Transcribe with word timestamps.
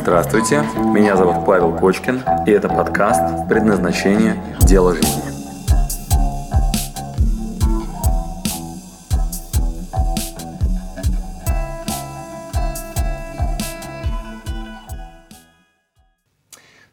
Здравствуйте, 0.00 0.62
меня 0.94 1.16
зовут 1.16 1.44
Павел 1.44 1.76
Кочкин, 1.76 2.22
и 2.46 2.50
это 2.52 2.68
подкаст 2.68 3.48
«Предназначение. 3.48 4.40
Дело 4.60 4.94
жизни». 4.94 5.22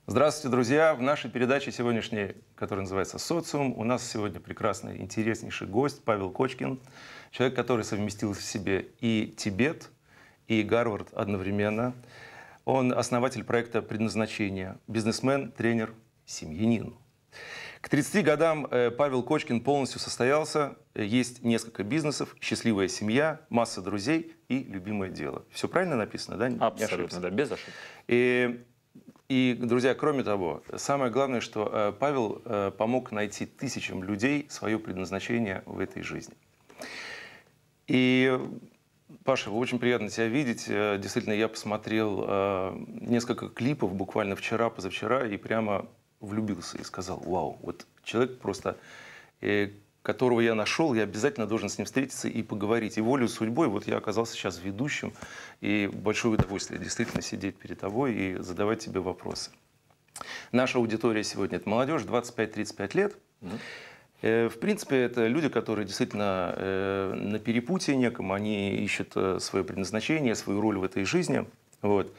Здравствуйте, 0.08 0.50
друзья! 0.50 0.96
В 0.96 1.02
нашей 1.02 1.30
передаче 1.30 1.72
сегодняшней, 1.72 2.36
которая 2.56 2.84
называется 2.84 3.20
«Социум», 3.20 3.78
у 3.78 3.84
нас 3.84 4.04
сегодня 4.04 4.40
прекрасный, 4.40 4.98
интереснейший 4.98 5.68
гость 5.68 6.04
Павел 6.04 6.32
Кочкин, 6.32 6.80
человек, 7.30 7.56
который 7.56 7.86
совместил 7.86 8.34
в 8.34 8.42
себе 8.42 8.88
и 9.00 9.32
Тибет, 9.38 9.92
и 10.48 10.64
Гарвард 10.64 11.14
одновременно. 11.14 11.94
Он 12.66 12.92
основатель 12.92 13.43
проекта 13.43 13.83
«Предназначение», 13.83 14.79
бизнесмен, 14.87 15.51
тренер, 15.51 15.93
семьянин. 16.25 16.96
К 17.82 17.89
30 17.89 18.25
годам 18.25 18.68
э, 18.71 18.89
Павел 18.89 19.21
Кочкин 19.21 19.61
полностью 19.61 20.00
состоялся. 20.00 20.75
Есть 20.96 21.43
несколько 21.43 21.83
бизнесов, 21.83 22.36
счастливая 22.42 22.87
семья, 22.87 23.42
масса 23.50 23.83
друзей 23.83 24.36
и 24.50 24.64
любимое 24.64 25.11
дело. 25.11 25.46
Все 25.51 25.68
правильно 25.68 25.96
написано, 25.96 26.37
да? 26.37 26.65
Абсолютно, 26.65 27.20
да, 27.20 27.29
без 27.29 27.51
ошибок. 27.51 27.73
И, 28.07 28.65
и, 29.29 29.56
друзья, 29.61 29.93
кроме 29.93 30.23
того, 30.23 30.64
самое 30.75 31.11
главное, 31.11 31.42
что 31.42 31.70
э, 31.71 31.93
Павел 32.00 32.42
э, 32.45 32.72
помог 32.75 33.11
найти 33.11 33.45
тысячам 33.45 34.03
людей 34.03 34.47
свое 34.50 34.80
предназначение 34.80 35.61
в 35.67 35.80
этой 35.80 36.02
жизни. 36.02 36.34
И 37.86 38.36
Паша, 39.23 39.52
очень 39.52 39.77
приятно 39.77 40.09
тебя 40.09 40.27
видеть. 40.27 40.66
Э, 40.67 40.97
действительно, 40.97 41.33
я 41.33 41.47
посмотрел 41.47 42.25
э, 42.27 42.86
несколько 43.02 43.50
клипов 43.50 43.94
буквально 43.94 44.36
вчера, 44.36 44.69
позавчера, 44.69 45.28
и 45.28 45.38
прямо 45.38 45.88
влюбился 46.20 46.78
и 46.78 46.84
сказал, 46.84 47.20
вау, 47.20 47.59
вот 47.62 47.86
человек 48.03 48.39
просто, 48.39 48.78
э, 49.42 49.70
которого 50.02 50.39
я 50.39 50.56
нашел, 50.56 50.94
я 50.95 51.03
обязательно 51.03 51.45
должен 51.45 51.70
с 51.70 51.78
ним 51.78 51.86
встретиться 51.86 52.28
и 52.28 52.42
поговорить. 52.42 52.97
И 52.97 53.02
волю 53.02 53.28
судьбой, 53.28 53.67
вот 53.67 53.86
я 53.88 53.97
оказался 53.97 54.34
сейчас 54.34 54.59
ведущим, 54.59 55.14
и 55.62 55.90
большое 55.92 56.34
удовольствие 56.34 56.80
действительно 56.80 57.22
сидеть 57.22 57.58
перед 57.58 57.80
тобой 57.80 58.14
и 58.14 58.38
задавать 58.40 58.80
тебе 58.80 59.02
вопросы. 59.02 59.52
Наша 60.52 60.80
аудитория 60.80 61.23
сегодня– 61.23 61.58
это 61.59 61.69
молодежь, 61.69 62.03
25-35 62.03 62.97
лет. 62.97 63.17
Mm-hmm. 63.42 63.59
Э, 64.26 64.50
в 64.50 64.59
принципе, 64.59 65.04
это 65.04 65.28
люди, 65.28 65.50
которые 65.50 65.86
действительно 65.86 66.56
э, 66.58 67.14
на 67.14 67.38
перепутье 67.38 67.95
неком, 67.95 68.31
они 68.31 68.76
ищут 68.78 69.12
э, 69.16 69.38
свое 69.40 69.64
предназначение, 69.64 70.34
свою 70.34 70.62
роль 70.62 70.80
в 70.80 70.84
этой 70.84 71.06
жизни. 71.06 71.45
Вот. 71.84 72.12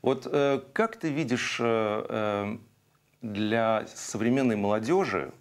Вот 0.00 0.24
как 0.72 0.96
ты 0.96 1.10
видишь 1.10 1.60
для 3.20 3.86
современной 3.94 4.56
молодежи, 4.56 5.32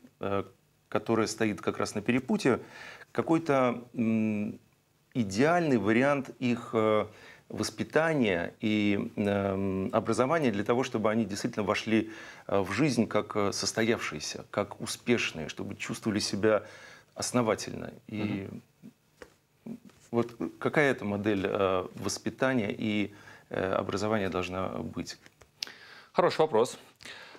которая 0.88 1.26
стоит 1.26 1.62
как 1.62 1.80
раз 1.80 1.96
на 1.96 2.02
перепутье, 2.02 2.60
какой-то 3.12 3.84
идеальный 5.16 5.78
вариант 5.78 6.30
их 6.38 6.76
воспитания 7.52 8.54
и 8.62 9.12
э, 9.16 9.90
образования 9.92 10.52
для 10.52 10.64
того, 10.64 10.84
чтобы 10.84 11.12
они 11.12 11.26
действительно 11.26 11.66
вошли 11.66 12.12
э, 12.48 12.60
в 12.60 12.72
жизнь 12.72 13.08
как 13.08 13.36
э, 13.36 13.52
состоявшиеся, 13.52 14.46
как 14.52 14.80
успешные, 14.80 15.50
чтобы 15.50 15.76
чувствовали 15.76 16.20
себя 16.20 16.64
основательно. 17.14 17.92
И 18.08 18.48
mm-hmm. 19.66 19.78
вот 20.12 20.36
какая 20.60 20.92
это 20.92 21.04
модель 21.04 21.46
э, 21.46 21.88
воспитания 21.96 22.74
и 22.76 23.14
э, 23.50 23.74
образования 23.74 24.30
должна 24.30 24.70
быть? 24.70 25.18
Хороший 26.14 26.40
вопрос. 26.40 26.78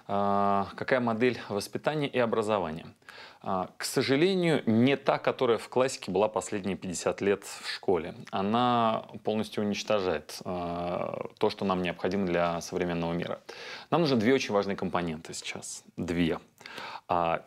А, 0.09 0.69
какая 0.77 1.01
модель 1.01 1.41
воспитания 1.49 2.09
и 2.09 2.19
образования? 2.19 2.87
А, 3.44 3.70
к 3.76 3.84
сожалению, 3.84 4.62
не 4.66 4.97
та, 4.97 5.19
которая 5.19 5.58
в 5.58 5.69
классике 5.69 6.12
была 6.12 6.28
последние 6.28 6.76
50 6.76 7.20
лет 7.20 7.44
в 7.44 7.69
школе. 7.69 8.14
Она 8.30 9.06
полностью 9.25 9.64
уничтожает 9.64 10.38
а, 10.44 11.26
то, 11.38 11.50
что 11.50 11.64
нам 11.64 11.82
необходимо 11.82 12.26
для 12.26 12.60
современного 12.60 13.12
мира. 13.12 13.41
Нам 13.91 14.03
нужны 14.03 14.16
две 14.16 14.32
очень 14.32 14.54
важные 14.54 14.76
компоненты 14.76 15.34
сейчас. 15.34 15.84
Две. 15.97 16.38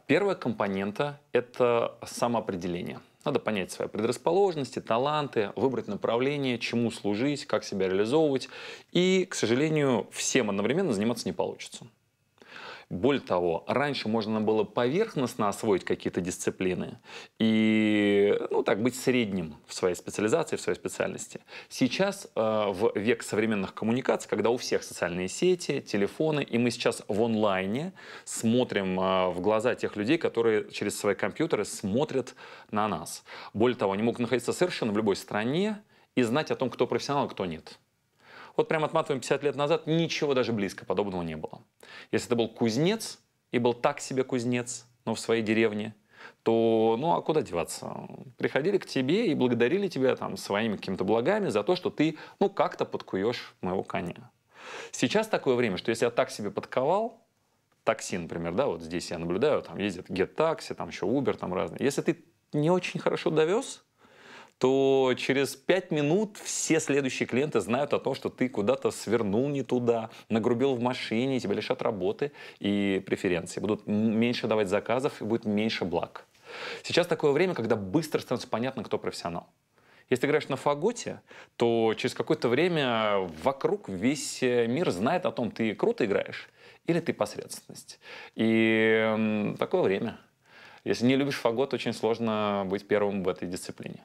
Первая 0.05 0.35
компонента– 0.35 1.19
это 1.31 1.95
самоопределение. 2.05 2.99
Надо 3.23 3.39
понять 3.39 3.71
свои 3.71 3.87
предрасположенности, 3.87 4.79
таланты, 4.79 5.51
выбрать 5.55 5.87
направление, 5.87 6.59
чему 6.59 6.91
служить, 6.91 7.45
как 7.45 7.63
себя 7.63 7.87
реализовывать. 7.87 8.49
И, 8.91 9.25
к 9.25 9.33
сожалению, 9.33 10.07
всем 10.11 10.51
одновременно 10.51 10.93
заниматься 10.93 11.27
не 11.27 11.33
получится. 11.33 11.87
Более 12.89 13.21
того, 13.21 13.63
раньше 13.67 14.07
можно 14.07 14.41
было 14.41 14.63
поверхностно 14.63 15.49
освоить 15.49 15.83
какие-то 15.83 16.21
дисциплины 16.21 16.99
и, 17.39 18.37
ну 18.51 18.63
так, 18.63 18.81
быть 18.81 18.95
средним 18.95 19.55
в 19.65 19.73
своей 19.73 19.95
специализации, 19.95 20.55
в 20.55 20.61
своей 20.61 20.77
специальности. 20.77 21.41
Сейчас 21.67 22.27
э, 22.35 22.39
в 22.39 22.91
век 22.95 23.23
современных 23.23 23.73
коммуникаций, 23.73 24.29
когда 24.29 24.51
у 24.51 24.57
всех 24.57 24.83
социальные 24.83 25.29
сети, 25.29 25.81
телефоны, 25.81 26.43
и 26.43 26.57
мы 26.59 26.69
сейчас 26.69 27.03
в 27.07 27.23
онлайне 27.23 27.93
смотрим 28.23 28.99
э, 28.99 29.29
в 29.29 29.41
глаза 29.41 29.73
тех 29.73 29.95
людей, 29.95 30.17
которые 30.17 30.69
через 30.71 30.97
свои 30.99 31.15
компьютеры 31.15 31.65
смотрят 31.65 32.35
на 32.69 32.87
нас. 32.87 33.23
Более 33.53 33.77
того, 33.77 33.93
они 33.93 34.03
могут 34.03 34.19
находиться 34.19 34.53
совершенно 34.53 34.91
в 34.91 34.97
любой 34.97 35.15
стране 35.15 35.81
и 36.15 36.21
знать 36.21 36.51
о 36.51 36.55
том, 36.55 36.69
кто 36.69 36.85
профессионал, 36.85 37.25
а 37.25 37.29
кто 37.29 37.45
нет. 37.45 37.79
Вот 38.57 38.67
прям 38.67 38.83
отматываем 38.83 39.21
50 39.21 39.43
лет 39.43 39.55
назад, 39.55 39.87
ничего 39.87 40.33
даже 40.33 40.53
близко 40.53 40.85
подобного 40.85 41.23
не 41.23 41.35
было. 41.35 41.61
Если 42.11 42.27
это 42.27 42.35
был 42.35 42.49
кузнец, 42.49 43.19
и 43.55 43.59
был 43.59 43.73
так 43.73 44.01
себе 44.01 44.25
кузнец, 44.25 44.85
но 45.05 45.15
в 45.15 45.19
своей 45.19 45.41
деревне, 45.41 45.95
то 46.43 46.97
ну 46.99 47.13
а 47.13 47.21
куда 47.21 47.41
деваться? 47.41 48.07
Приходили 48.37 48.77
к 48.77 48.85
тебе 48.85 49.27
и 49.27 49.33
благодарили 49.33 49.87
тебя 49.87 50.15
там 50.17 50.35
своими 50.35 50.75
какими-то 50.75 51.05
благами 51.05 51.47
за 51.47 51.63
то, 51.63 51.77
что 51.77 51.89
ты 51.89 52.17
ну 52.41 52.49
как-то 52.49 52.83
подкуешь 52.83 53.55
моего 53.61 53.83
коня. 53.83 54.29
Сейчас 54.91 55.27
такое 55.27 55.55
время, 55.55 55.77
что 55.77 55.89
если 55.89 56.03
я 56.03 56.11
так 56.11 56.31
себе 56.31 56.51
подковал, 56.51 57.25
такси, 57.85 58.17
например, 58.17 58.53
да, 58.53 58.67
вот 58.67 58.81
здесь 58.81 59.09
я 59.09 59.19
наблюдаю, 59.19 59.61
там 59.61 59.77
ездит 59.77 60.09
Get 60.09 60.35
там 60.75 60.89
еще 60.89 61.05
Uber, 61.05 61.37
там 61.37 61.53
разные. 61.53 61.79
Если 61.81 62.01
ты 62.01 62.25
не 62.51 62.69
очень 62.69 62.99
хорошо 62.99 63.29
довез, 63.29 63.84
то 64.57 65.13
через 65.17 65.55
пять 65.55 65.91
минут 65.91 66.37
все 66.37 66.79
следующие 66.79 67.27
клиенты 67.27 67.59
знают 67.59 67.93
о 67.93 67.99
том, 67.99 68.15
что 68.15 68.29
ты 68.29 68.47
куда-то 68.47 68.91
свернул 68.91 69.49
не 69.49 69.63
туда, 69.63 70.09
нагрубил 70.29 70.75
в 70.75 70.81
машине, 70.81 71.39
тебя 71.39 71.55
лишат 71.55 71.81
работы 71.81 72.31
и 72.59 73.03
преференции. 73.05 73.59
Будут 73.59 73.85
меньше 73.87 74.47
давать 74.47 74.69
заказов 74.69 75.21
и 75.21 75.25
будет 75.25 75.45
меньше 75.45 75.85
благ. 75.85 76.25
Сейчас 76.83 77.07
такое 77.07 77.31
время, 77.31 77.53
когда 77.53 77.75
быстро 77.75 78.19
становится 78.19 78.47
понятно, 78.47 78.83
кто 78.83 78.97
профессионал. 78.97 79.47
Если 80.09 80.21
ты 80.21 80.27
играешь 80.27 80.47
на 80.49 80.55
фаготе, 80.55 81.21
то 81.57 81.93
через 81.97 82.13
какое-то 82.13 82.47
время 82.47 83.27
вокруг 83.43 83.89
весь 83.89 84.41
мир 84.41 84.91
знает 84.91 85.25
о 85.25 85.31
том, 85.31 85.51
ты 85.51 85.73
круто 85.73 86.05
играешь 86.05 86.49
или 86.85 86.99
ты 86.99 87.13
посредственность. 87.13 87.99
И 88.35 89.55
такое 89.57 89.81
время. 89.81 90.19
Если 90.83 91.05
не 91.05 91.15
любишь 91.15 91.37
фагот, 91.37 91.73
очень 91.73 91.93
сложно 91.93 92.63
быть 92.67 92.87
первым 92.87 93.23
в 93.23 93.27
этой 93.27 93.47
дисциплине. 93.47 94.03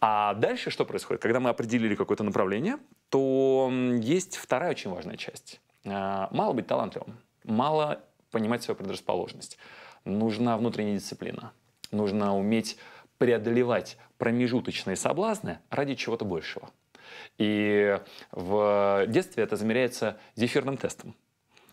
А 0.00 0.34
дальше 0.34 0.70
что 0.70 0.84
происходит? 0.84 1.22
Когда 1.22 1.40
мы 1.40 1.50
определили 1.50 1.94
какое-то 1.94 2.24
направление, 2.24 2.78
то 3.10 3.70
есть 4.00 4.36
вторая 4.36 4.70
очень 4.70 4.90
важная 4.90 5.16
часть. 5.16 5.60
А, 5.84 6.28
мало 6.32 6.54
быть 6.54 6.66
талантливым, 6.66 7.18
мало 7.44 8.02
понимать 8.30 8.62
свою 8.62 8.76
предрасположенность. 8.76 9.58
Нужна 10.04 10.56
внутренняя 10.56 10.96
дисциплина. 10.96 11.52
Нужно 11.90 12.36
уметь 12.36 12.78
преодолевать 13.18 13.98
промежуточные 14.16 14.96
соблазны 14.96 15.58
ради 15.68 15.94
чего-то 15.94 16.24
большего. 16.24 16.70
И 17.36 17.98
в 18.32 19.04
детстве 19.08 19.42
это 19.42 19.56
замеряется 19.56 20.18
зефирным 20.36 20.76
тестом. 20.76 21.14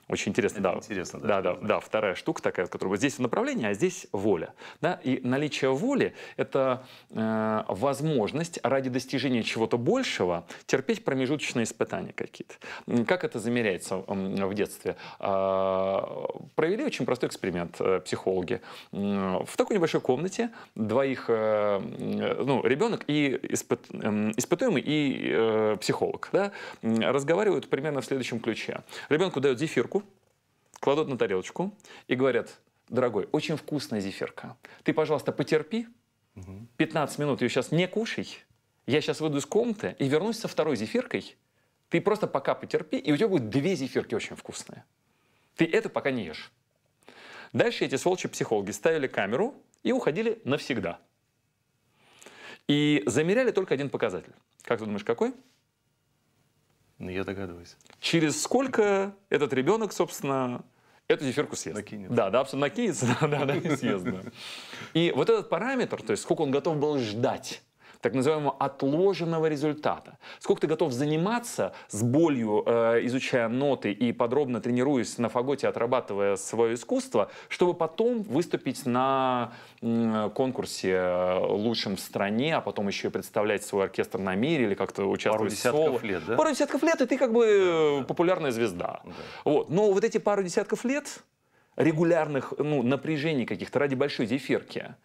Очень 0.08 0.32
интересно, 0.32 0.60
Это 0.60 0.72
да. 0.72 0.78
Интересно, 0.78 1.20
да. 1.20 1.28
Да, 1.28 1.42
да, 1.42 1.60
да. 1.62 1.80
Вторая 1.80 2.16
штука 2.16 2.42
такая, 2.42 2.68
которая 2.68 2.92
вот 2.92 2.98
здесь 2.98 3.20
направление, 3.20 3.70
а 3.70 3.74
здесь 3.74 4.08
воля. 4.12 4.54
Да? 4.82 5.00
И 5.04 5.20
наличие 5.24 5.72
воли– 5.72 6.14
это 6.38 6.86
э, 7.10 7.64
возможность 7.68 8.60
ради 8.64 8.90
достижения 8.90 9.44
чего-то 9.44 9.78
большего 9.78 10.46
терпеть 10.66 11.04
промежуточные 11.04 11.66
испытания 11.66 12.14
какие-то. 12.14 12.56
Как 13.06 13.24
это 13.24 13.40
замеряется 13.40 13.98
в 14.08 14.54
детстве? 14.54 14.96
Э, 15.20 16.02
провели 16.56 16.84
очень 16.84 17.06
простой 17.06 17.28
эксперимент 17.28 17.76
э, 17.80 18.00
психологи. 18.00 18.62
В 18.92 19.58
такой 19.58 19.76
небольшой 19.76 20.02
комнате 20.02 20.52
двоих, 20.76 21.26
э, 21.28 21.80
ну, 21.80 22.64
ребенок 22.64 23.04
и 23.08 23.40
испыт, 23.50 23.82
э, 23.92 24.32
испытуемый 24.38 24.82
и 24.82 25.32
э, 25.32 25.78
психолог 25.82 26.30
да, 26.32 26.52
разговаривают 26.82 27.70
примерно 27.70 28.02
в 28.02 28.06
следующем 28.06 28.40
ключе. 28.40 28.82
Ребенку 29.10 29.40
дают 29.40 29.60
зефирку, 29.60 29.97
кладут 30.80 31.08
на 31.08 31.18
тарелочку 31.18 31.76
и 32.08 32.16
говорят, 32.16 32.60
дорогой, 32.90 33.28
очень 33.32 33.58
вкусная 33.58 34.00
зефирка. 34.00 34.58
Ты, 34.84 34.94
пожалуйста, 34.94 35.32
потерпи, 35.32 35.88
15 36.78 37.20
минут 37.20 37.42
ее 37.42 37.50
сейчас 37.50 37.72
не 37.72 37.88
кушай. 37.88 38.28
Я 38.86 39.02
сейчас 39.02 39.20
выйду 39.20 39.38
из 39.38 39.46
комнаты 39.46 39.96
и 40.00 40.08
вернусь 40.08 40.40
со 40.40 40.48
второй 40.48 40.76
зефиркой, 40.76 41.36
Ты 41.90 42.02
просто 42.02 42.28
пока 42.28 42.54
потерпи, 42.54 42.98
и 42.98 43.12
у 43.12 43.18
тебя 43.18 43.30
будет 43.30 43.50
две 43.50 43.76
зефирки 43.76 44.14
очень 44.14 44.36
вкусные. 44.36 44.84
Ты 45.56 45.66
это 45.66 45.90
пока 45.90 46.12
не 46.12 46.26
ешь. 46.26 46.52
Дальше 47.54 47.86
эти 47.86 47.96
сволочи-психологи 47.96 48.72
ставили 48.72 49.08
камеру 49.08 49.56
и 49.84 49.92
уходили 49.92 50.42
навсегда. 50.44 51.00
И 52.68 53.04
замеряли 53.06 53.52
только 53.52 53.74
один 53.74 53.90
показатель. 53.90 54.34
Как 54.64 54.80
ты 54.80 54.86
думаешь, 54.86 55.06
какой? 55.06 55.34
Ну, 57.00 57.10
я 57.10 57.24
догадываюсь. 57.24 57.76
Через 58.00 58.42
сколько 58.42 59.16
этот 59.30 59.54
ребенок, 59.54 59.94
собственно, 59.94 60.64
эту 61.08 61.26
зефирку 61.26 61.56
съест. 61.56 61.76
Накинется. 61.76 62.16
Да, 62.16 62.30
да, 62.30 62.40
абсолютно 62.42 62.68
накинется, 62.68 63.18
да, 63.22 63.28
да, 63.28 63.46
да, 63.46 63.56
и 63.56 63.76
съест, 63.76 64.04
да. 64.04 64.22
И 64.94 65.14
вот 65.16 65.30
этот 65.30 65.50
параметр, 65.50 66.02
то 66.02 66.12
есть 66.12 66.24
сколько 66.24 66.42
он 66.42 66.52
готов 66.52 66.78
был 66.78 66.98
ждать, 66.98 67.62
так 68.02 68.14
называемого 68.14 68.56
отложенного 68.60 69.48
результата. 69.48 70.18
Сколько 70.40 70.62
ты 70.62 70.68
готов 70.68 70.92
заниматься 70.92 71.74
с 71.90 72.04
болью, 72.04 72.64
э, 72.66 73.06
изучая 73.06 73.48
ноты 73.48 73.92
и 73.92 74.12
подробно 74.12 74.62
тренируясь 74.62 75.18
на 75.18 75.30
фаготе, 75.30 75.68
отрабатывая 75.68 76.36
свое 76.36 76.76
искусство, 76.76 77.30
чтобы 77.50 77.74
потом 77.74 78.24
выступить 78.24 78.86
на 78.86 79.54
конкурсе 79.82 80.92
э, 80.92 81.40
лучшем 81.40 81.96
в 81.96 82.00
стране, 82.00 82.56
а 82.56 82.62
потом 82.62 82.88
еще 82.88 83.08
и 83.08 83.12
представлять 83.12 83.64
свой 83.64 83.86
оркестр 83.86 84.20
на 84.20 84.36
мире 84.36 84.66
или 84.66 84.74
как-то 84.74 85.06
участвовать 85.06 85.54
в 85.54 85.56
десятков 85.56 85.86
соло. 85.86 86.00
лет, 86.02 86.26
да? 86.26 86.36
Пару 86.36 86.52
десятков 86.52 86.84
лет, 86.84 87.02
и 87.02 87.06
ты 87.06 87.18
как 87.18 87.34
бы 87.34 88.02
э, 88.02 88.04
популярная 88.06 88.52
звезда. 88.52 89.02
Вот. 89.46 89.70
Но 89.70 89.92
вот 89.92 90.04
эти 90.04 90.18
пару 90.18 90.44
десятков 90.44 90.84
лет 90.86 91.24
регулярных 91.76 92.54
ну, 92.58 92.84
напряжений 92.84 93.46
каких-то 93.46 93.80
ради 93.80 93.96
большой 93.96 94.26
зефирки. 94.26 94.96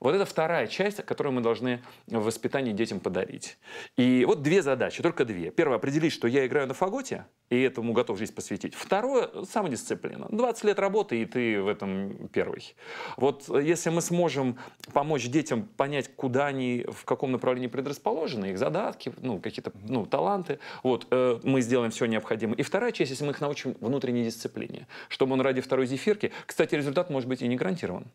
Вот 0.00 0.14
это 0.14 0.24
вторая 0.24 0.66
часть, 0.66 1.04
которую 1.04 1.32
мы 1.32 1.40
должны 1.40 1.82
в 2.06 2.24
воспитании 2.24 2.72
детям 2.72 3.00
подарить. 3.00 3.58
И 3.96 4.24
вот 4.24 4.42
две 4.42 4.62
задачи, 4.62 5.02
только 5.02 5.24
две. 5.24 5.50
Первое, 5.50 5.76
определить, 5.76 6.12
что 6.12 6.28
я 6.28 6.46
играю 6.46 6.66
на 6.68 6.74
фаготе, 6.74 7.26
и 7.50 7.60
этому 7.60 7.92
готов 7.92 8.18
жизнь 8.18 8.34
посвятить. 8.34 8.74
Второе, 8.74 9.44
самодисциплина. 9.44 10.26
20 10.30 10.64
лет 10.64 10.78
работы, 10.78 11.20
и 11.20 11.24
ты 11.24 11.60
в 11.62 11.68
этом 11.68 12.28
первый. 12.28 12.74
Вот 13.16 13.48
если 13.48 13.90
мы 13.90 14.00
сможем 14.00 14.58
помочь 14.92 15.28
детям 15.28 15.64
понять, 15.64 16.14
куда 16.14 16.46
они, 16.46 16.84
в 16.88 17.04
каком 17.04 17.32
направлении 17.32 17.68
предрасположены, 17.68 18.46
их 18.46 18.58
задатки, 18.58 19.12
ну, 19.20 19.40
какие-то 19.40 19.72
ну, 19.82 20.06
таланты, 20.06 20.58
вот, 20.82 21.06
э, 21.10 21.40
мы 21.42 21.60
сделаем 21.60 21.90
все 21.90 22.06
необходимое. 22.06 22.56
И 22.56 22.62
вторая 22.62 22.92
часть, 22.92 23.10
если 23.10 23.24
мы 23.24 23.32
их 23.32 23.40
научим 23.40 23.76
внутренней 23.80 24.24
дисциплине, 24.24 24.86
чтобы 25.08 25.32
он 25.32 25.40
ради 25.40 25.60
второй 25.60 25.86
зефирки, 25.86 26.32
кстати, 26.46 26.74
результат 26.74 27.10
может 27.10 27.28
быть 27.28 27.42
и 27.42 27.48
не 27.48 27.56
гарантирован 27.56 28.06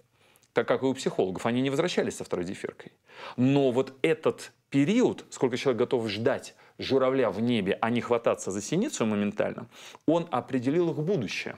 так 0.54 0.68
как 0.68 0.84
и 0.84 0.86
у 0.86 0.94
психологов, 0.94 1.46
они 1.46 1.62
не 1.62 1.70
возвращались 1.70 2.18
со 2.18 2.24
второй 2.24 2.46
зефиркой. 2.46 2.92
Но 3.38 3.72
вот 3.72 3.94
этот 4.02 4.52
период, 4.70 5.26
сколько 5.30 5.58
человек 5.58 5.80
готов 5.80 6.08
ждать 6.08 6.56
журавля 6.78 7.30
в 7.30 7.42
небе, 7.42 7.78
а 7.82 7.90
не 7.90 8.02
хвататься 8.02 8.52
за 8.52 8.62
синицу 8.62 9.06
моментально, 9.06 9.68
он 10.08 10.28
определил 10.32 10.92
их 10.92 10.98
будущее. 10.98 11.58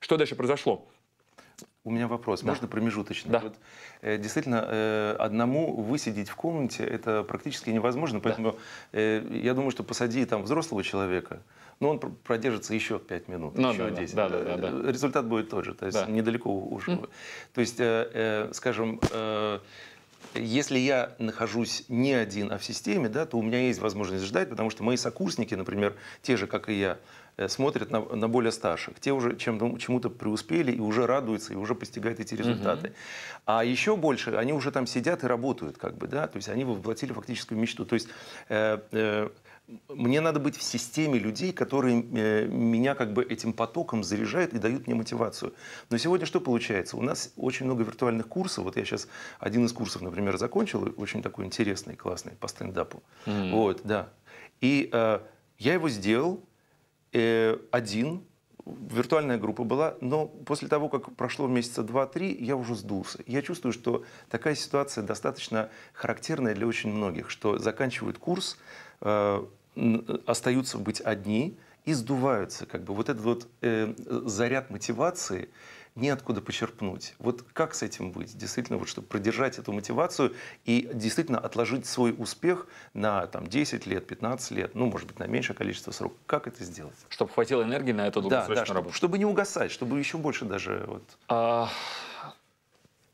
Что 0.00 0.16
дальше 0.16 0.34
произошло? 0.34 0.86
У 1.84 1.90
меня 1.90 2.08
вопрос, 2.08 2.40
Да. 2.40 2.48
можно 2.48 2.66
промежуточный? 2.66 3.30
Да. 3.30 3.38
Вот, 3.40 3.54
э, 4.02 4.18
действительно, 4.18 4.66
э, 4.68 5.16
одному 5.20 5.76
высидеть 5.76 6.28
в 6.28 6.34
комнате 6.34 6.84
это 6.84 7.22
практически 7.22 7.70
невозможно, 7.70 8.18
поэтому 8.18 8.56
э, 8.92 9.22
я 9.30 9.54
думаю, 9.54 9.70
что 9.70 9.84
посади 9.84 10.24
там 10.24 10.42
взрослого 10.42 10.82
человека, 10.82 11.40
но 11.80 11.90
он 11.90 11.98
пр- 11.98 12.12
продержится 12.24 12.74
еще 12.74 12.98
5 12.98 13.28
минут, 13.28 13.58
Ну 13.58 13.70
еще 13.70 13.84
да, 13.84 13.90
да, 13.90 13.96
10. 14.00 14.14
да, 14.16 14.28
да, 14.28 14.56
да, 14.56 14.56
да. 14.70 14.90
Результат 14.92 15.26
будет 15.26 15.50
тот 15.50 15.64
же, 15.64 15.74
то 15.74 15.86
есть 15.86 15.98
Да. 15.98 16.10
недалеко 16.10 16.50
ушло. 16.52 17.08
То 17.54 17.60
есть, 17.60 17.80
э, 17.80 18.10
э, 18.12 18.50
скажем, 18.54 19.00
э, 19.10 19.58
если 20.34 20.78
я 20.78 21.14
нахожусь 21.18 21.84
не 21.88 22.12
один, 22.14 22.50
а 22.52 22.58
в 22.58 22.64
системе, 22.64 23.08
да, 23.08 23.26
то 23.26 23.38
у 23.38 23.42
меня 23.42 23.60
есть 23.60 23.80
возможность 23.80 24.24
ждать, 24.24 24.48
потому 24.50 24.70
что 24.70 24.82
мои 24.82 24.96
сокурсники, 24.96 25.54
например, 25.54 25.94
те 26.22 26.36
же, 26.36 26.46
как 26.46 26.68
и 26.68 26.74
я, 26.78 26.98
э, 27.36 27.48
смотрят 27.48 27.90
на, 27.90 28.00
на 28.00 28.28
более 28.28 28.52
старших. 28.52 28.98
Те 28.98 29.12
уже 29.12 29.36
чем, 29.36 29.76
чему-то 29.78 30.08
преуспели 30.10 30.72
и 30.72 30.80
уже 30.80 31.06
радуются, 31.06 31.52
и 31.52 31.56
уже 31.56 31.74
постигают 31.74 32.18
эти 32.20 32.34
результаты. 32.34 32.92
А 33.44 33.62
еще 33.64 33.96
больше, 33.96 34.30
они 34.32 34.52
уже 34.54 34.72
там 34.72 34.86
сидят 34.86 35.22
и 35.24 35.26
работают, 35.26 35.76
как 35.78 35.96
бы, 35.96 36.06
да, 36.08 36.26
то 36.26 36.36
есть 36.36 36.48
они 36.48 36.64
воплотили 36.64 37.12
фактическую 37.12 37.58
мечту. 37.60 37.84
То 37.84 37.94
есть 37.94 38.08
э, 38.48 38.78
э, 38.92 39.28
мне 39.88 40.20
надо 40.20 40.38
быть 40.38 40.56
в 40.56 40.62
системе 40.62 41.18
людей, 41.18 41.52
которые 41.52 42.00
э, 42.00 42.46
меня 42.46 42.94
как 42.94 43.12
бы 43.12 43.24
этим 43.24 43.52
потоком 43.52 44.04
заряжают 44.04 44.54
и 44.54 44.58
дают 44.58 44.86
мне 44.86 44.94
мотивацию. 44.94 45.54
Но 45.90 45.98
сегодня 45.98 46.26
что 46.26 46.40
получается? 46.40 46.96
У 46.96 47.02
нас 47.02 47.32
очень 47.36 47.66
много 47.66 47.82
виртуальных 47.82 48.28
курсов. 48.28 48.64
Вот 48.64 48.76
я 48.76 48.84
сейчас 48.84 49.08
один 49.40 49.64
из 49.64 49.72
курсов, 49.72 50.02
например, 50.02 50.36
закончил, 50.38 50.94
очень 50.96 51.22
такой 51.22 51.46
интересный, 51.46 51.96
классный 51.96 52.32
по 52.32 52.46
стендапу. 52.48 53.02
Вот, 53.26 53.80
да. 53.84 54.10
И 54.60 54.88
э, 54.92 55.20
я 55.58 55.74
его 55.74 55.88
сделал 55.88 56.44
э, 57.12 57.58
один, 57.72 58.22
виртуальная 58.64 59.38
группа 59.38 59.64
была, 59.64 59.96
но 60.00 60.26
после 60.26 60.68
того, 60.68 60.88
как 60.88 61.14
прошло 61.14 61.46
месяца 61.46 61.82
два-три, 61.82 62.34
я 62.34 62.56
уже 62.56 62.74
сдулся. 62.74 63.20
Я 63.26 63.42
чувствую, 63.42 63.72
что 63.72 64.04
такая 64.28 64.54
ситуация 64.54 65.04
достаточно 65.04 65.70
характерная 65.92 66.54
для 66.54 66.66
очень 66.66 66.90
многих, 66.90 67.30
что 67.30 67.58
заканчивают 67.58 68.18
курс, 68.18 68.58
э, 69.00 69.44
остаются 70.26 70.78
быть 70.78 71.00
одни 71.00 71.58
и 71.84 71.92
сдуваются. 71.92 72.66
Как 72.66 72.82
бы. 72.84 72.94
Вот 72.94 73.08
этот 73.08 73.22
вот 73.22 73.48
э, 73.62 73.94
заряд 74.24 74.70
мотивации 74.70 75.48
неоткуда 75.94 76.42
почерпнуть. 76.42 77.14
Вот 77.18 77.42
как 77.52 77.74
с 77.74 77.82
этим 77.82 78.12
быть? 78.12 78.36
Действительно, 78.36 78.78
вот, 78.78 78.88
чтобы 78.88 79.06
продержать 79.08 79.58
эту 79.58 79.72
мотивацию 79.72 80.34
и 80.64 80.88
действительно 80.92 81.38
отложить 81.38 81.86
свой 81.86 82.14
успех 82.16 82.66
на 82.92 83.26
там, 83.26 83.46
10 83.46 83.86
лет, 83.86 84.06
15 84.06 84.50
лет, 84.52 84.74
ну, 84.74 84.86
может 84.86 85.08
быть, 85.08 85.18
на 85.18 85.26
меньшее 85.26 85.56
количество 85.56 85.90
сроков. 85.92 86.18
Как 86.26 86.46
это 86.46 86.62
сделать? 86.64 86.94
Чтобы 87.08 87.32
хватило 87.32 87.62
энергии 87.62 87.92
на 87.92 88.06
эту 88.06 88.20
Да, 88.20 88.28
долгосрочную 88.28 88.56
да, 88.56 88.64
чтобы, 88.66 88.78
работу. 88.80 88.94
чтобы 88.94 89.18
не 89.18 89.24
угасать, 89.24 89.70
чтобы 89.70 89.98
еще 89.98 90.18
больше 90.18 90.44
даже 90.44 90.84
вот... 90.86 91.02
А, 91.28 91.70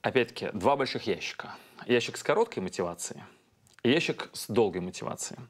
опять-таки, 0.03 0.50
два 0.53 0.76
больших 0.76 1.06
ящика. 1.06 1.55
Ящик 1.87 2.17
с 2.17 2.23
короткой 2.23 2.65
мотивацией 2.65 3.23
ящик 3.84 4.31
с 4.32 4.46
долгой 4.49 4.81
мотивацией. 4.81 5.40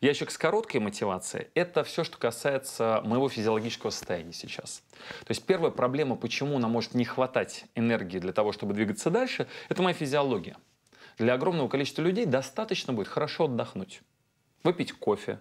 Ящик 0.00 0.30
с 0.30 0.38
короткой 0.38 0.80
мотивацией– 0.80 1.48
это 1.54 1.84
все, 1.84 2.04
что 2.04 2.18
касается 2.18 3.02
моего 3.04 3.28
физиологического 3.28 3.90
состояния 3.90 4.32
сейчас. 4.32 4.82
То 5.20 5.30
есть 5.30 5.44
первая 5.44 5.70
проблема, 5.70 6.16
почему 6.16 6.58
нам 6.58 6.70
может 6.70 6.94
не 6.94 7.04
хватать 7.04 7.66
энергии 7.74 8.18
для 8.18 8.32
того, 8.32 8.52
чтобы 8.52 8.74
двигаться 8.74 9.10
дальше, 9.10 9.46
это 9.68 9.82
моя 9.82 9.94
физиология. 9.94 10.56
Для 11.18 11.34
огромного 11.34 11.68
количества 11.68 12.02
людей 12.02 12.26
достаточно 12.26 12.92
будет 12.92 13.08
хорошо 13.08 13.44
отдохнуть, 13.44 14.00
выпить 14.62 14.92
кофе, 14.92 15.40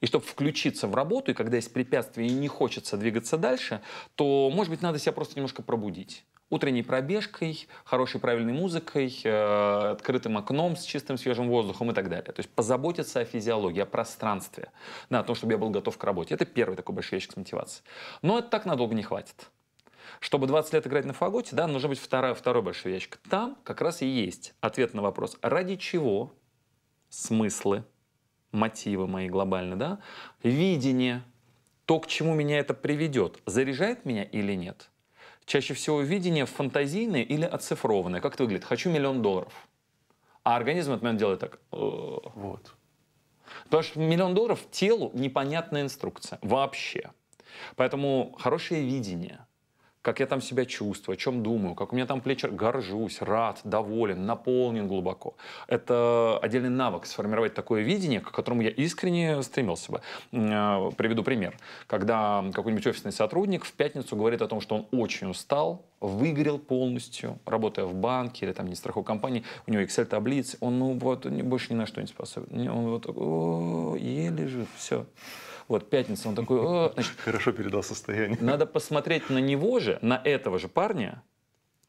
и 0.00 0.06
чтобы 0.06 0.24
включиться 0.24 0.88
в 0.88 0.94
работу, 0.94 1.30
и 1.30 1.34
когда 1.34 1.56
есть 1.56 1.72
препятствия 1.72 2.26
и 2.26 2.32
не 2.32 2.48
хочется 2.48 2.96
двигаться 2.96 3.36
дальше, 3.36 3.82
то, 4.16 4.50
может 4.52 4.70
быть, 4.70 4.82
надо 4.82 4.98
себя 4.98 5.12
просто 5.12 5.36
немножко 5.36 5.62
пробудить. 5.62 6.24
Утренней 6.52 6.82
пробежкой, 6.82 7.66
хорошей 7.82 8.20
правильной 8.20 8.52
музыкой, 8.52 9.10
э, 9.24 9.92
открытым 9.92 10.36
окном 10.36 10.76
с 10.76 10.82
чистым 10.82 11.16
свежим 11.16 11.48
воздухом 11.48 11.92
и 11.92 11.94
так 11.94 12.10
далее. 12.10 12.30
То 12.30 12.40
есть 12.40 12.50
позаботиться 12.50 13.20
о 13.20 13.24
физиологии, 13.24 13.80
о 13.80 13.86
пространстве, 13.86 14.70
да, 15.08 15.20
о 15.20 15.22
том, 15.24 15.34
чтобы 15.34 15.54
я 15.54 15.58
был 15.58 15.70
готов 15.70 15.96
к 15.96 16.04
работе. 16.04 16.34
Это 16.34 16.44
первый 16.44 16.76
такой 16.76 16.94
большой 16.94 17.16
ящик 17.16 17.32
с 17.32 17.36
мотивацией. 17.36 17.86
Но 18.20 18.38
это 18.38 18.48
так 18.48 18.66
надолго 18.66 18.94
не 18.94 19.02
хватит. 19.02 19.48
Чтобы 20.20 20.46
20 20.46 20.74
лет 20.74 20.86
играть 20.86 21.06
на 21.06 21.14
фаготе, 21.14 21.56
да, 21.56 21.66
нужно 21.66 21.88
быть 21.88 21.98
второй, 21.98 22.34
второй 22.34 22.62
большой 22.62 22.92
ящик. 22.92 23.16
Там 23.30 23.56
как 23.64 23.80
раз 23.80 24.02
и 24.02 24.06
есть 24.06 24.52
ответ 24.60 24.92
на 24.92 25.00
вопрос, 25.00 25.38
ради 25.40 25.76
чего 25.76 26.34
смыслы, 27.08 27.82
мотивы 28.50 29.06
мои 29.06 29.30
глобально, 29.30 29.78
да, 29.78 30.00
видение, 30.42 31.22
то, 31.86 31.98
к 31.98 32.08
чему 32.08 32.34
меня 32.34 32.58
это 32.58 32.74
приведет, 32.74 33.40
заряжает 33.46 34.04
меня 34.04 34.22
или 34.22 34.52
нет. 34.52 34.90
Чаще 35.44 35.74
всего 35.74 36.00
видение 36.00 36.46
фантазийное 36.46 37.22
или 37.22 37.44
оцифрованное. 37.44 38.20
Как 38.20 38.34
это 38.34 38.44
выглядит? 38.44 38.64
Хочу 38.64 38.90
миллион 38.90 39.22
долларов. 39.22 39.52
А 40.44 40.56
организм 40.56 40.90
в 40.90 40.94
этот 40.94 41.02
момент 41.02 41.18
делает 41.18 41.40
так. 41.40 41.58
«Э». 41.72 41.76
Вот. 42.34 42.74
Потому 43.64 43.82
что 43.82 44.00
миллион 44.00 44.34
долларов 44.34 44.60
телу 44.70 45.10
непонятная 45.14 45.82
инструкция. 45.82 46.38
Вообще. 46.42 47.10
Поэтому 47.76 48.34
хорошее 48.38 48.82
видение, 48.84 49.46
как 50.02 50.18
я 50.18 50.26
там 50.26 50.42
себя 50.42 50.64
чувствую, 50.64 51.14
о 51.14 51.16
чем 51.16 51.42
думаю, 51.42 51.74
как 51.74 51.92
у 51.92 51.96
меня 51.96 52.06
там 52.06 52.20
плечи, 52.20 52.46
горжусь, 52.46 53.22
рад, 53.22 53.60
доволен, 53.64 54.26
наполнен 54.26 54.88
глубоко. 54.88 55.34
Это 55.68 56.38
отдельный 56.42 56.70
навык 56.70 57.06
сформировать 57.06 57.54
такое 57.54 57.82
видение, 57.82 58.20
к 58.20 58.30
которому 58.32 58.62
я 58.62 58.70
искренне 58.70 59.42
стремился 59.42 59.92
бы. 59.92 60.00
Э, 60.32 60.90
Приведу 60.96 61.22
пример. 61.22 61.56
Когда 61.86 62.44
какой-нибудь 62.52 62.86
офисный 62.86 63.12
сотрудник 63.12 63.64
в 63.64 63.72
пятницу 63.72 64.16
говорит 64.16 64.42
о 64.42 64.48
том, 64.48 64.60
что 64.60 64.74
он 64.74 64.86
очень 64.90 65.30
устал, 65.30 65.84
выгорел 66.00 66.58
полностью, 66.58 67.38
работая 67.46 67.84
в 67.84 67.94
банке 67.94 68.44
или 68.44 68.52
там 68.52 68.66
не 68.66 68.74
страховой 68.74 69.04
компании, 69.04 69.44
у 69.68 69.70
него 69.70 69.82
Excel-таблицы, 69.82 70.56
он 70.60 70.78
ну, 70.80 70.98
вот, 70.98 71.26
больше 71.26 71.72
ни 71.72 71.76
на 71.76 71.86
что 71.86 72.00
не 72.00 72.08
способен. 72.08 72.68
Он 72.68 72.88
вот 72.88 73.06
такой, 73.06 73.22
«О, 73.24 73.96
еле 73.96 74.48
жив, 74.48 74.68
все. 74.76 75.06
Вот 75.68 75.90
пятница, 75.90 76.28
он 76.28 76.34
такой, 76.34 76.60
«О». 76.60 76.90
значит, 76.94 77.12
Хорошо 77.24 77.52
передал 77.52 77.82
состояние. 77.82 78.38
надо 78.40 78.66
посмотреть 78.66 79.30
на 79.30 79.38
него 79.38 79.78
же, 79.80 79.98
на 80.02 80.20
этого 80.22 80.58
же 80.58 80.68
парня, 80.68 81.22